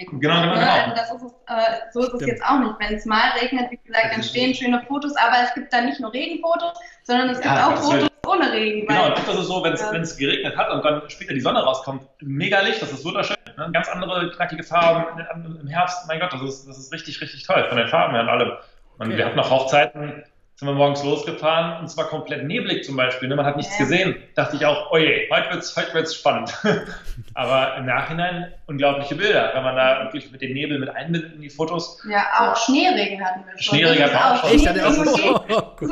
Genau, 0.06 0.20
genau, 0.20 0.54
genau. 0.54 0.72
Also 0.72 0.96
das 0.96 1.12
ist 1.12 1.24
es, 1.24 1.32
äh, 1.48 1.92
so 1.92 2.02
ist 2.02 2.22
es 2.22 2.28
jetzt 2.28 2.44
auch 2.46 2.60
nicht. 2.60 2.76
Wenn 2.80 2.96
es 2.96 3.06
mal 3.06 3.32
regnet, 3.42 3.72
wie 3.72 3.78
gesagt, 3.78 4.14
entstehen 4.14 4.54
schöne 4.54 4.84
Fotos, 4.88 5.16
aber 5.16 5.38
es 5.44 5.54
gibt 5.56 5.74
dann 5.74 5.86
nicht 5.86 6.00
nur 6.00 6.14
Regenfotos, 6.14 6.78
sondern 7.04 7.30
es 7.30 7.42
gibt 7.42 7.54
ja, 7.54 7.68
auch 7.68 7.78
Fotos 7.78 8.10
ohne 8.28 8.52
Regen. 8.52 8.88
Genau, 8.88 9.08
und 9.08 9.18
das 9.18 9.28
ist 9.28 9.48
so, 9.48 9.64
wenn 9.64 9.74
es 9.74 10.16
äh, 10.16 10.20
geregnet 10.20 10.56
hat 10.56 10.70
und 10.70 10.86
dann 10.86 11.10
später 11.10 11.34
die 11.34 11.40
Sonne 11.40 11.64
rauskommt, 11.64 12.04
mega 12.22 12.60
Licht, 12.62 12.82
das 12.82 12.92
ist 12.92 13.06
wunderschön. 13.06 13.38
Ne? 13.58 13.70
Ganz 13.74 13.90
andere 13.90 14.30
knackige 14.32 14.64
Farben 14.64 15.20
im 15.62 15.68
Herbst, 15.68 16.08
mein 16.08 16.20
Gott, 16.20 16.34
das 16.34 16.42
ist, 16.42 16.68
das 16.68 16.78
ist 16.78 16.94
richtig, 16.94 17.20
richtig 17.22 17.44
toll, 17.44 17.66
von 17.68 17.78
den 17.78 17.88
Farben 17.88 18.14
her 18.14 18.22
und 18.22 18.30
allem. 18.30 18.52
Und 19.00 19.08
okay. 19.08 19.18
wir 19.18 19.26
hatten 19.26 19.38
noch 19.38 19.50
Hochzeiten, 19.50 20.24
sind 20.58 20.68
wir 20.68 20.74
morgens 20.74 21.04
losgefahren 21.04 21.80
und 21.80 21.86
es 21.86 21.96
war 21.98 22.06
komplett 22.06 22.44
neblig 22.44 22.84
zum 22.84 22.96
Beispiel. 22.96 23.30
Ne? 23.30 23.36
Man 23.36 23.46
hat 23.46 23.58
nichts 23.58 23.78
ja. 23.78 23.86
gesehen. 23.86 24.16
Dachte 24.34 24.56
ich 24.56 24.66
auch, 24.66 24.90
oje, 24.92 25.28
heute 25.30 25.52
wird's, 25.52 25.78
heute 25.78 25.94
wird's 25.94 26.16
spannend. 26.16 26.52
Aber 27.36 27.78
im 27.78 27.86
Nachhinein 27.86 28.52
unglaubliche 28.66 29.14
Bilder, 29.14 29.52
wenn 29.54 29.62
man 29.62 29.76
da 29.76 30.06
wirklich 30.06 30.32
mit 30.32 30.42
dem 30.42 30.54
Nebel 30.54 30.80
mit 30.80 30.90
einbindet 30.90 31.36
in 31.36 31.42
die 31.44 31.50
Fotos. 31.52 32.02
Ja, 32.10 32.26
auch 32.40 32.56
Schneeregen 32.58 33.24
hatten 33.24 33.46
wir 33.46 33.62
schon. 33.62 33.78
Schneeregen 33.78 34.06
hatten 34.06 34.16
wir 34.16 34.34
auch 34.34 34.50
schon. 34.50 34.58
Echt, 34.58 34.68
hatte 34.68 34.88
auch, 35.56 35.78
oh, 35.80 35.92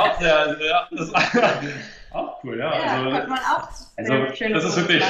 auch 0.00 0.20
sehr, 0.20 0.56
ja, 0.60 0.88
das 0.90 1.14
auch 2.10 2.42
cool, 2.42 2.58
ja. 2.58 2.74
ja 2.74 2.92
also, 2.94 3.10
man 3.10 3.38
auch 3.38 3.68
also 3.96 4.14
das 4.54 4.64
ist 4.64 4.76
wirklich. 4.76 5.04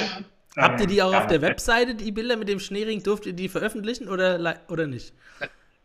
Habt 0.59 0.81
ihr 0.81 0.87
die 0.89 1.03
auch 1.03 1.15
auf 1.15 1.29
der 1.29 1.41
Webseite, 1.41 1.95
die 1.95 2.13
Bilder 2.13 2.37
mit 2.37 2.49
dem 2.49 2.61
Schneeregen, 2.61 3.03
durft 3.03 3.25
ihr 3.25 3.33
die 3.33 3.49
veröffentlichen 3.49 4.09
oder, 4.09 4.39
oder 4.69 4.87
nicht? 4.87 5.15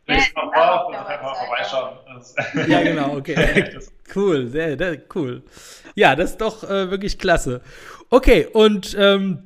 Lest 0.05 0.35
mal 0.35 0.51
vor 0.53 0.87
und 0.87 0.95
einfach 0.95 1.21
mal 1.21 1.35
vorbeischauen. 1.35 1.97
Ja, 2.69 2.83
genau, 2.83 3.17
okay. 3.17 3.79
cool, 4.15 4.47
sehr, 4.47 4.77
sehr 4.77 4.97
cool. 5.15 5.43
Ja, 5.95 6.15
das 6.15 6.31
ist 6.31 6.41
doch 6.41 6.63
äh, 6.63 6.91
wirklich 6.91 7.17
klasse. 7.17 7.61
Okay, 8.09 8.47
und 8.51 8.95
ähm, 8.99 9.43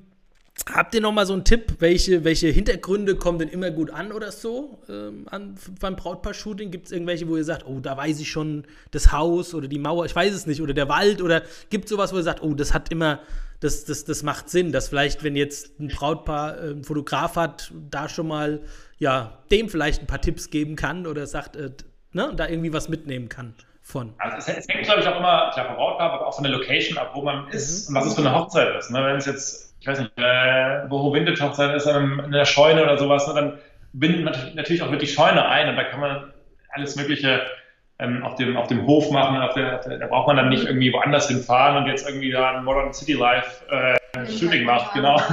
habt 0.73 0.95
ihr 0.95 1.01
noch 1.01 1.11
mal 1.11 1.25
so 1.25 1.33
einen 1.33 1.43
Tipp, 1.43 1.75
welche, 1.79 2.23
welche 2.23 2.47
Hintergründe 2.47 3.15
kommen 3.15 3.39
denn 3.39 3.49
immer 3.49 3.69
gut 3.69 3.91
an 3.91 4.11
oder 4.11 4.31
so 4.31 4.79
ähm, 4.89 5.27
an, 5.29 5.55
beim 5.79 5.95
Brautpaar-Shooting? 5.95 6.71
Gibt 6.71 6.87
es 6.87 6.91
irgendwelche, 6.91 7.27
wo 7.27 7.37
ihr 7.37 7.43
sagt, 7.43 7.65
oh, 7.67 7.79
da 7.79 7.95
weiß 7.95 8.19
ich 8.19 8.29
schon 8.29 8.65
das 8.91 9.11
Haus 9.11 9.53
oder 9.53 9.67
die 9.67 9.79
Mauer, 9.79 10.05
ich 10.05 10.15
weiß 10.15 10.33
es 10.33 10.47
nicht, 10.47 10.61
oder 10.61 10.73
der 10.73 10.89
Wald 10.89 11.21
oder 11.21 11.43
gibt 11.69 11.85
es 11.85 11.91
sowas, 11.91 12.13
wo 12.13 12.17
ihr 12.17 12.23
sagt, 12.23 12.41
oh, 12.41 12.53
das 12.55 12.73
hat 12.73 12.91
immer, 12.91 13.21
das, 13.59 13.85
das, 13.85 14.05
das 14.05 14.23
macht 14.23 14.49
Sinn, 14.49 14.71
dass 14.71 14.89
vielleicht, 14.89 15.23
wenn 15.23 15.35
jetzt 15.35 15.79
ein 15.79 15.89
Brautpaar 15.89 16.57
äh, 16.57 16.61
einen 16.71 16.83
Fotograf 16.83 17.35
hat, 17.35 17.71
da 17.89 18.09
schon 18.09 18.27
mal 18.27 18.61
ja, 18.97 19.37
dem 19.51 19.69
vielleicht 19.69 20.01
ein 20.01 20.07
paar 20.07 20.21
Tipps 20.21 20.49
geben 20.49 20.75
kann 20.75 21.07
oder 21.07 21.27
sagt, 21.27 21.55
äh, 21.55 21.71
ne, 22.13 22.33
da 22.35 22.47
irgendwie 22.47 22.73
was 22.73 22.89
mitnehmen 22.89 23.29
kann 23.29 23.53
von. 23.81 24.13
Also 24.17 24.37
es, 24.37 24.47
es 24.47 24.67
hängt, 24.67 24.85
glaube 24.85 25.01
ich, 25.01 25.07
auch 25.07 25.17
immer, 25.17 25.51
klar, 25.53 25.67
vom 25.67 25.75
Brautpaar, 25.75 26.13
aber 26.13 26.27
auch 26.27 26.35
von 26.35 26.43
der 26.43 26.53
Location 26.53 26.97
ab, 26.97 27.11
wo 27.13 27.21
man 27.21 27.47
ist 27.49 27.89
mhm. 27.89 27.95
und 27.95 28.01
was 28.01 28.09
es 28.09 28.15
für 28.15 28.21
eine 28.21 28.35
Hochzeit 28.35 28.75
ist. 28.75 28.91
Ne? 28.91 29.03
Wenn 29.03 29.15
es 29.15 29.25
jetzt, 29.25 29.75
ich 29.79 29.87
weiß 29.87 29.99
nicht, 29.99 30.11
äh, 30.17 30.89
wo 30.89 31.13
Vintage-Hochzeit 31.13 31.75
ist, 31.75 31.85
in, 31.85 32.19
in 32.19 32.31
der 32.31 32.45
Scheune 32.45 32.83
oder 32.83 32.97
sowas, 32.97 33.27
ne? 33.27 33.33
dann 33.33 33.59
bindet 33.93 34.25
man 34.25 34.33
natürlich 34.55 34.81
auch 34.81 34.91
wirklich 34.91 35.11
die 35.11 35.15
Scheune 35.15 35.47
ein 35.47 35.69
und 35.69 35.75
da 35.75 35.83
kann 35.85 35.99
man 35.99 36.33
alles 36.71 36.95
Mögliche 36.95 37.41
ähm, 37.99 38.23
auf, 38.23 38.35
dem, 38.35 38.57
auf 38.57 38.67
dem 38.67 38.85
Hof 38.85 39.09
machen. 39.11 39.37
Auf 39.37 39.53
der, 39.53 39.75
auf 39.75 39.85
der, 39.85 39.99
da 39.99 40.07
braucht 40.07 40.27
man 40.27 40.37
dann 40.37 40.49
nicht 40.49 40.65
irgendwie 40.65 40.91
woanders 40.91 41.27
hinfahren 41.27 41.77
und 41.77 41.89
jetzt 41.89 42.07
irgendwie 42.07 42.31
da 42.31 42.57
ein 42.57 42.63
Modern 42.63 42.93
City 42.93 43.13
Life 43.13 43.65
äh, 43.69 43.97
Shooting 44.27 44.65
macht. 44.65 44.93
Genau. 44.93 45.19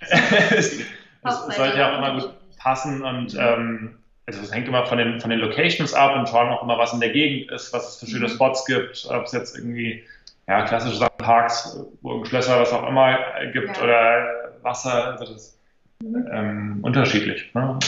Es 1.22 1.56
sollte 1.56 1.78
ja 1.78 1.92
auch 1.92 1.98
immer 1.98 2.20
gut 2.20 2.34
passen 2.58 3.02
und 3.02 3.36
ähm, 3.38 3.98
also 4.26 4.42
es 4.42 4.52
hängt 4.54 4.68
immer 4.68 4.86
von 4.86 4.98
den, 4.98 5.20
von 5.20 5.30
den 5.30 5.40
Locations 5.40 5.92
ab 5.92 6.14
und 6.16 6.28
schauen 6.28 6.50
auch 6.50 6.62
immer, 6.62 6.78
was 6.78 6.92
in 6.92 7.00
der 7.00 7.10
Gegend 7.10 7.50
ist, 7.50 7.72
was 7.72 7.88
es 7.88 7.96
für 7.96 8.06
schöne 8.06 8.28
mhm. 8.28 8.32
Spots 8.32 8.64
gibt, 8.64 9.06
ob 9.10 9.24
es 9.24 9.32
jetzt 9.32 9.56
irgendwie 9.56 10.04
ja, 10.46 10.62
klassische 10.62 10.96
Sachen, 10.96 11.16
Parks, 11.18 11.78
Schlösser, 12.24 12.60
was 12.60 12.72
auch 12.72 12.88
immer 12.88 13.18
gibt 13.52 13.76
ja. 13.76 13.82
oder 13.82 14.52
Wasser, 14.62 15.12
also 15.12 15.24
das 15.24 15.34
ist 15.34 15.58
mhm. 16.02 16.28
ähm, 16.32 16.78
unterschiedlich. 16.82 17.52
Ne? 17.54 17.78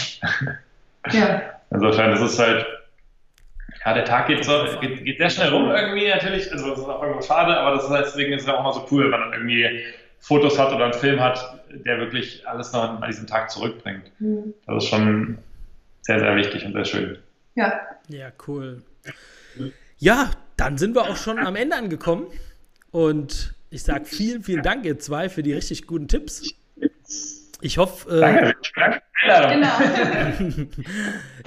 Ja. 1.11 1.43
Insofern, 1.71 2.11
das 2.13 2.21
ist 2.21 2.39
halt, 2.39 2.67
ja, 3.85 3.95
der 3.95 4.05
Tag 4.05 4.27
geht, 4.29 4.45
so, 4.45 4.53
geht, 4.81 5.05
geht 5.05 5.19
sehr 5.19 5.31
schnell 5.31 5.49
rum 5.49 5.71
irgendwie 5.71 6.09
natürlich, 6.09 6.51
also 6.53 6.71
das 6.71 6.79
ist 6.79 6.85
auch 6.85 7.03
irgendwo 7.03 7.23
schade, 7.23 7.57
aber 7.57 7.77
das 7.77 7.85
ist 7.85 7.91
deswegen 7.91 8.33
ist 8.33 8.43
es 8.43 8.49
auch 8.49 8.61
immer 8.61 8.73
so 8.73 8.87
cool, 8.91 9.11
wenn 9.11 9.19
man 9.19 9.33
irgendwie 9.33 9.85
Fotos 10.21 10.59
hat 10.59 10.73
oder 10.73 10.85
einen 10.85 10.95
Film 10.95 11.21
hat, 11.21 11.62
der 11.73 11.99
wirklich 11.99 12.47
alles 12.47 12.73
noch 12.73 13.01
an 13.01 13.09
diesem 13.09 13.27
Tag 13.27 13.51
zurückbringt. 13.51 14.11
Mhm. 14.19 14.55
Das 14.67 14.85
ist 14.85 14.91
schon 14.91 15.39
sehr, 16.03 16.19
sehr 16.21 16.37
wichtig 16.37 16.65
und 16.65 16.73
sehr 16.73 16.85
schön. 16.85 17.19
Ja. 17.55 17.81
Ja, 18.09 18.33
cool. 18.47 18.83
Ja, 19.99 20.31
dann 20.57 20.79
sind 20.79 20.95
wir 20.95 21.03
auch 21.03 21.17
schon 21.17 21.39
am 21.39 21.57
Ende 21.57 21.77
angekommen. 21.77 22.27
Und 22.91 23.55
ich 23.71 23.83
sage 23.83 24.05
vielen, 24.05 24.43
vielen 24.43 24.63
Dank, 24.63 24.85
ihr 24.85 24.99
zwei, 24.99 25.29
für 25.29 25.43
die 25.43 25.53
richtig 25.53 25.87
guten 25.87 26.09
Tipps. 26.09 26.55
Ich 27.63 27.79
hoffe. 27.79 28.11
Äh, 28.11 28.21
danke, 28.21 28.55
danke. 28.75 29.03
Genau. 29.25 30.67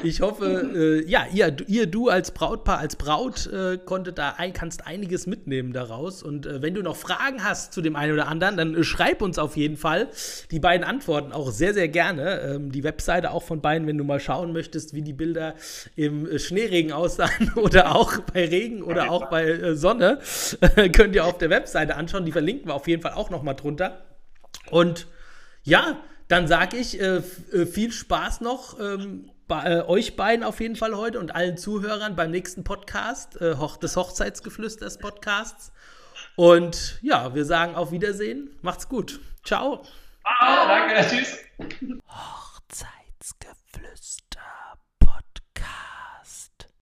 ich 0.01 0.21
hoffe, 0.21 1.03
äh, 1.03 1.09
ja, 1.09 1.25
ihr, 1.33 1.57
ihr, 1.67 1.87
du 1.87 2.07
als 2.07 2.31
Brautpaar, 2.31 2.77
als 2.77 2.95
Braut, 2.95 3.47
äh, 3.47 3.77
konntet 3.77 4.17
da 4.17 4.35
ein, 4.37 4.53
kannst 4.53 4.87
einiges 4.87 5.27
mitnehmen 5.27 5.73
daraus. 5.73 6.23
Und 6.23 6.45
äh, 6.45 6.61
wenn 6.61 6.73
du 6.73 6.81
noch 6.81 6.95
Fragen 6.95 7.43
hast 7.43 7.73
zu 7.73 7.81
dem 7.81 7.97
einen 7.97 8.13
oder 8.13 8.29
anderen, 8.29 8.55
dann 8.55 8.75
äh, 8.75 8.83
schreib 8.85 9.21
uns 9.21 9.37
auf 9.37 9.57
jeden 9.57 9.75
Fall. 9.75 10.07
Die 10.51 10.59
beiden 10.61 10.85
antworten 10.85 11.33
auch 11.33 11.51
sehr, 11.51 11.73
sehr 11.73 11.89
gerne. 11.89 12.39
Ähm, 12.39 12.71
die 12.71 12.85
Webseite 12.85 13.31
auch 13.31 13.43
von 13.43 13.59
beiden, 13.59 13.85
wenn 13.85 13.97
du 13.97 14.05
mal 14.05 14.21
schauen 14.21 14.53
möchtest, 14.53 14.93
wie 14.93 15.01
die 15.01 15.13
Bilder 15.13 15.55
im 15.97 16.29
äh, 16.29 16.39
Schneeregen 16.39 16.93
aussahen 16.93 17.51
oder 17.57 17.93
auch 17.93 18.19
bei 18.19 18.45
Regen 18.45 18.83
oder 18.83 19.11
auch 19.11 19.29
bei 19.29 19.75
Sonne, 19.75 20.19
könnt 20.93 21.13
ihr 21.13 21.25
auf 21.25 21.39
der 21.39 21.49
Webseite 21.49 21.97
anschauen. 21.97 22.25
Die 22.25 22.31
verlinken 22.31 22.69
wir 22.69 22.75
auf 22.75 22.87
jeden 22.87 23.01
Fall 23.01 23.13
auch 23.13 23.29
noch 23.29 23.43
mal 23.43 23.53
drunter. 23.53 24.05
Und 24.71 25.07
ja, 25.65 25.97
dann 26.27 26.47
sage 26.47 26.77
ich 26.77 27.01
äh, 27.01 27.17
äh, 27.17 27.65
viel 27.65 27.91
Spaß 27.91 28.41
noch 28.41 28.79
ähm, 28.79 29.31
bei, 29.47 29.63
äh, 29.63 29.81
euch 29.81 30.15
beiden 30.15 30.45
auf 30.45 30.59
jeden 30.59 30.75
Fall 30.75 30.95
heute 30.95 31.19
und 31.19 31.33
allen 31.33 31.57
Zuhörern 31.57 32.15
beim 32.15 32.29
nächsten 32.29 32.63
Podcast 32.63 33.41
äh, 33.41 33.55
Hoch 33.55 33.77
des 33.77 33.95
Hochzeitsgeflüsters 33.95 34.99
Podcasts. 34.99 35.71
Und 36.35 36.99
ja, 37.01 37.33
wir 37.33 37.45
sagen 37.45 37.73
auf 37.73 37.91
Wiedersehen. 37.91 38.51
Macht's 38.61 38.87
gut. 38.87 39.19
Ciao. 39.43 39.81
Ah, 40.23 40.67
danke. 40.67 41.03
Tschüss. 41.09 41.39
Hochzeitsgeflüster. 42.07 44.41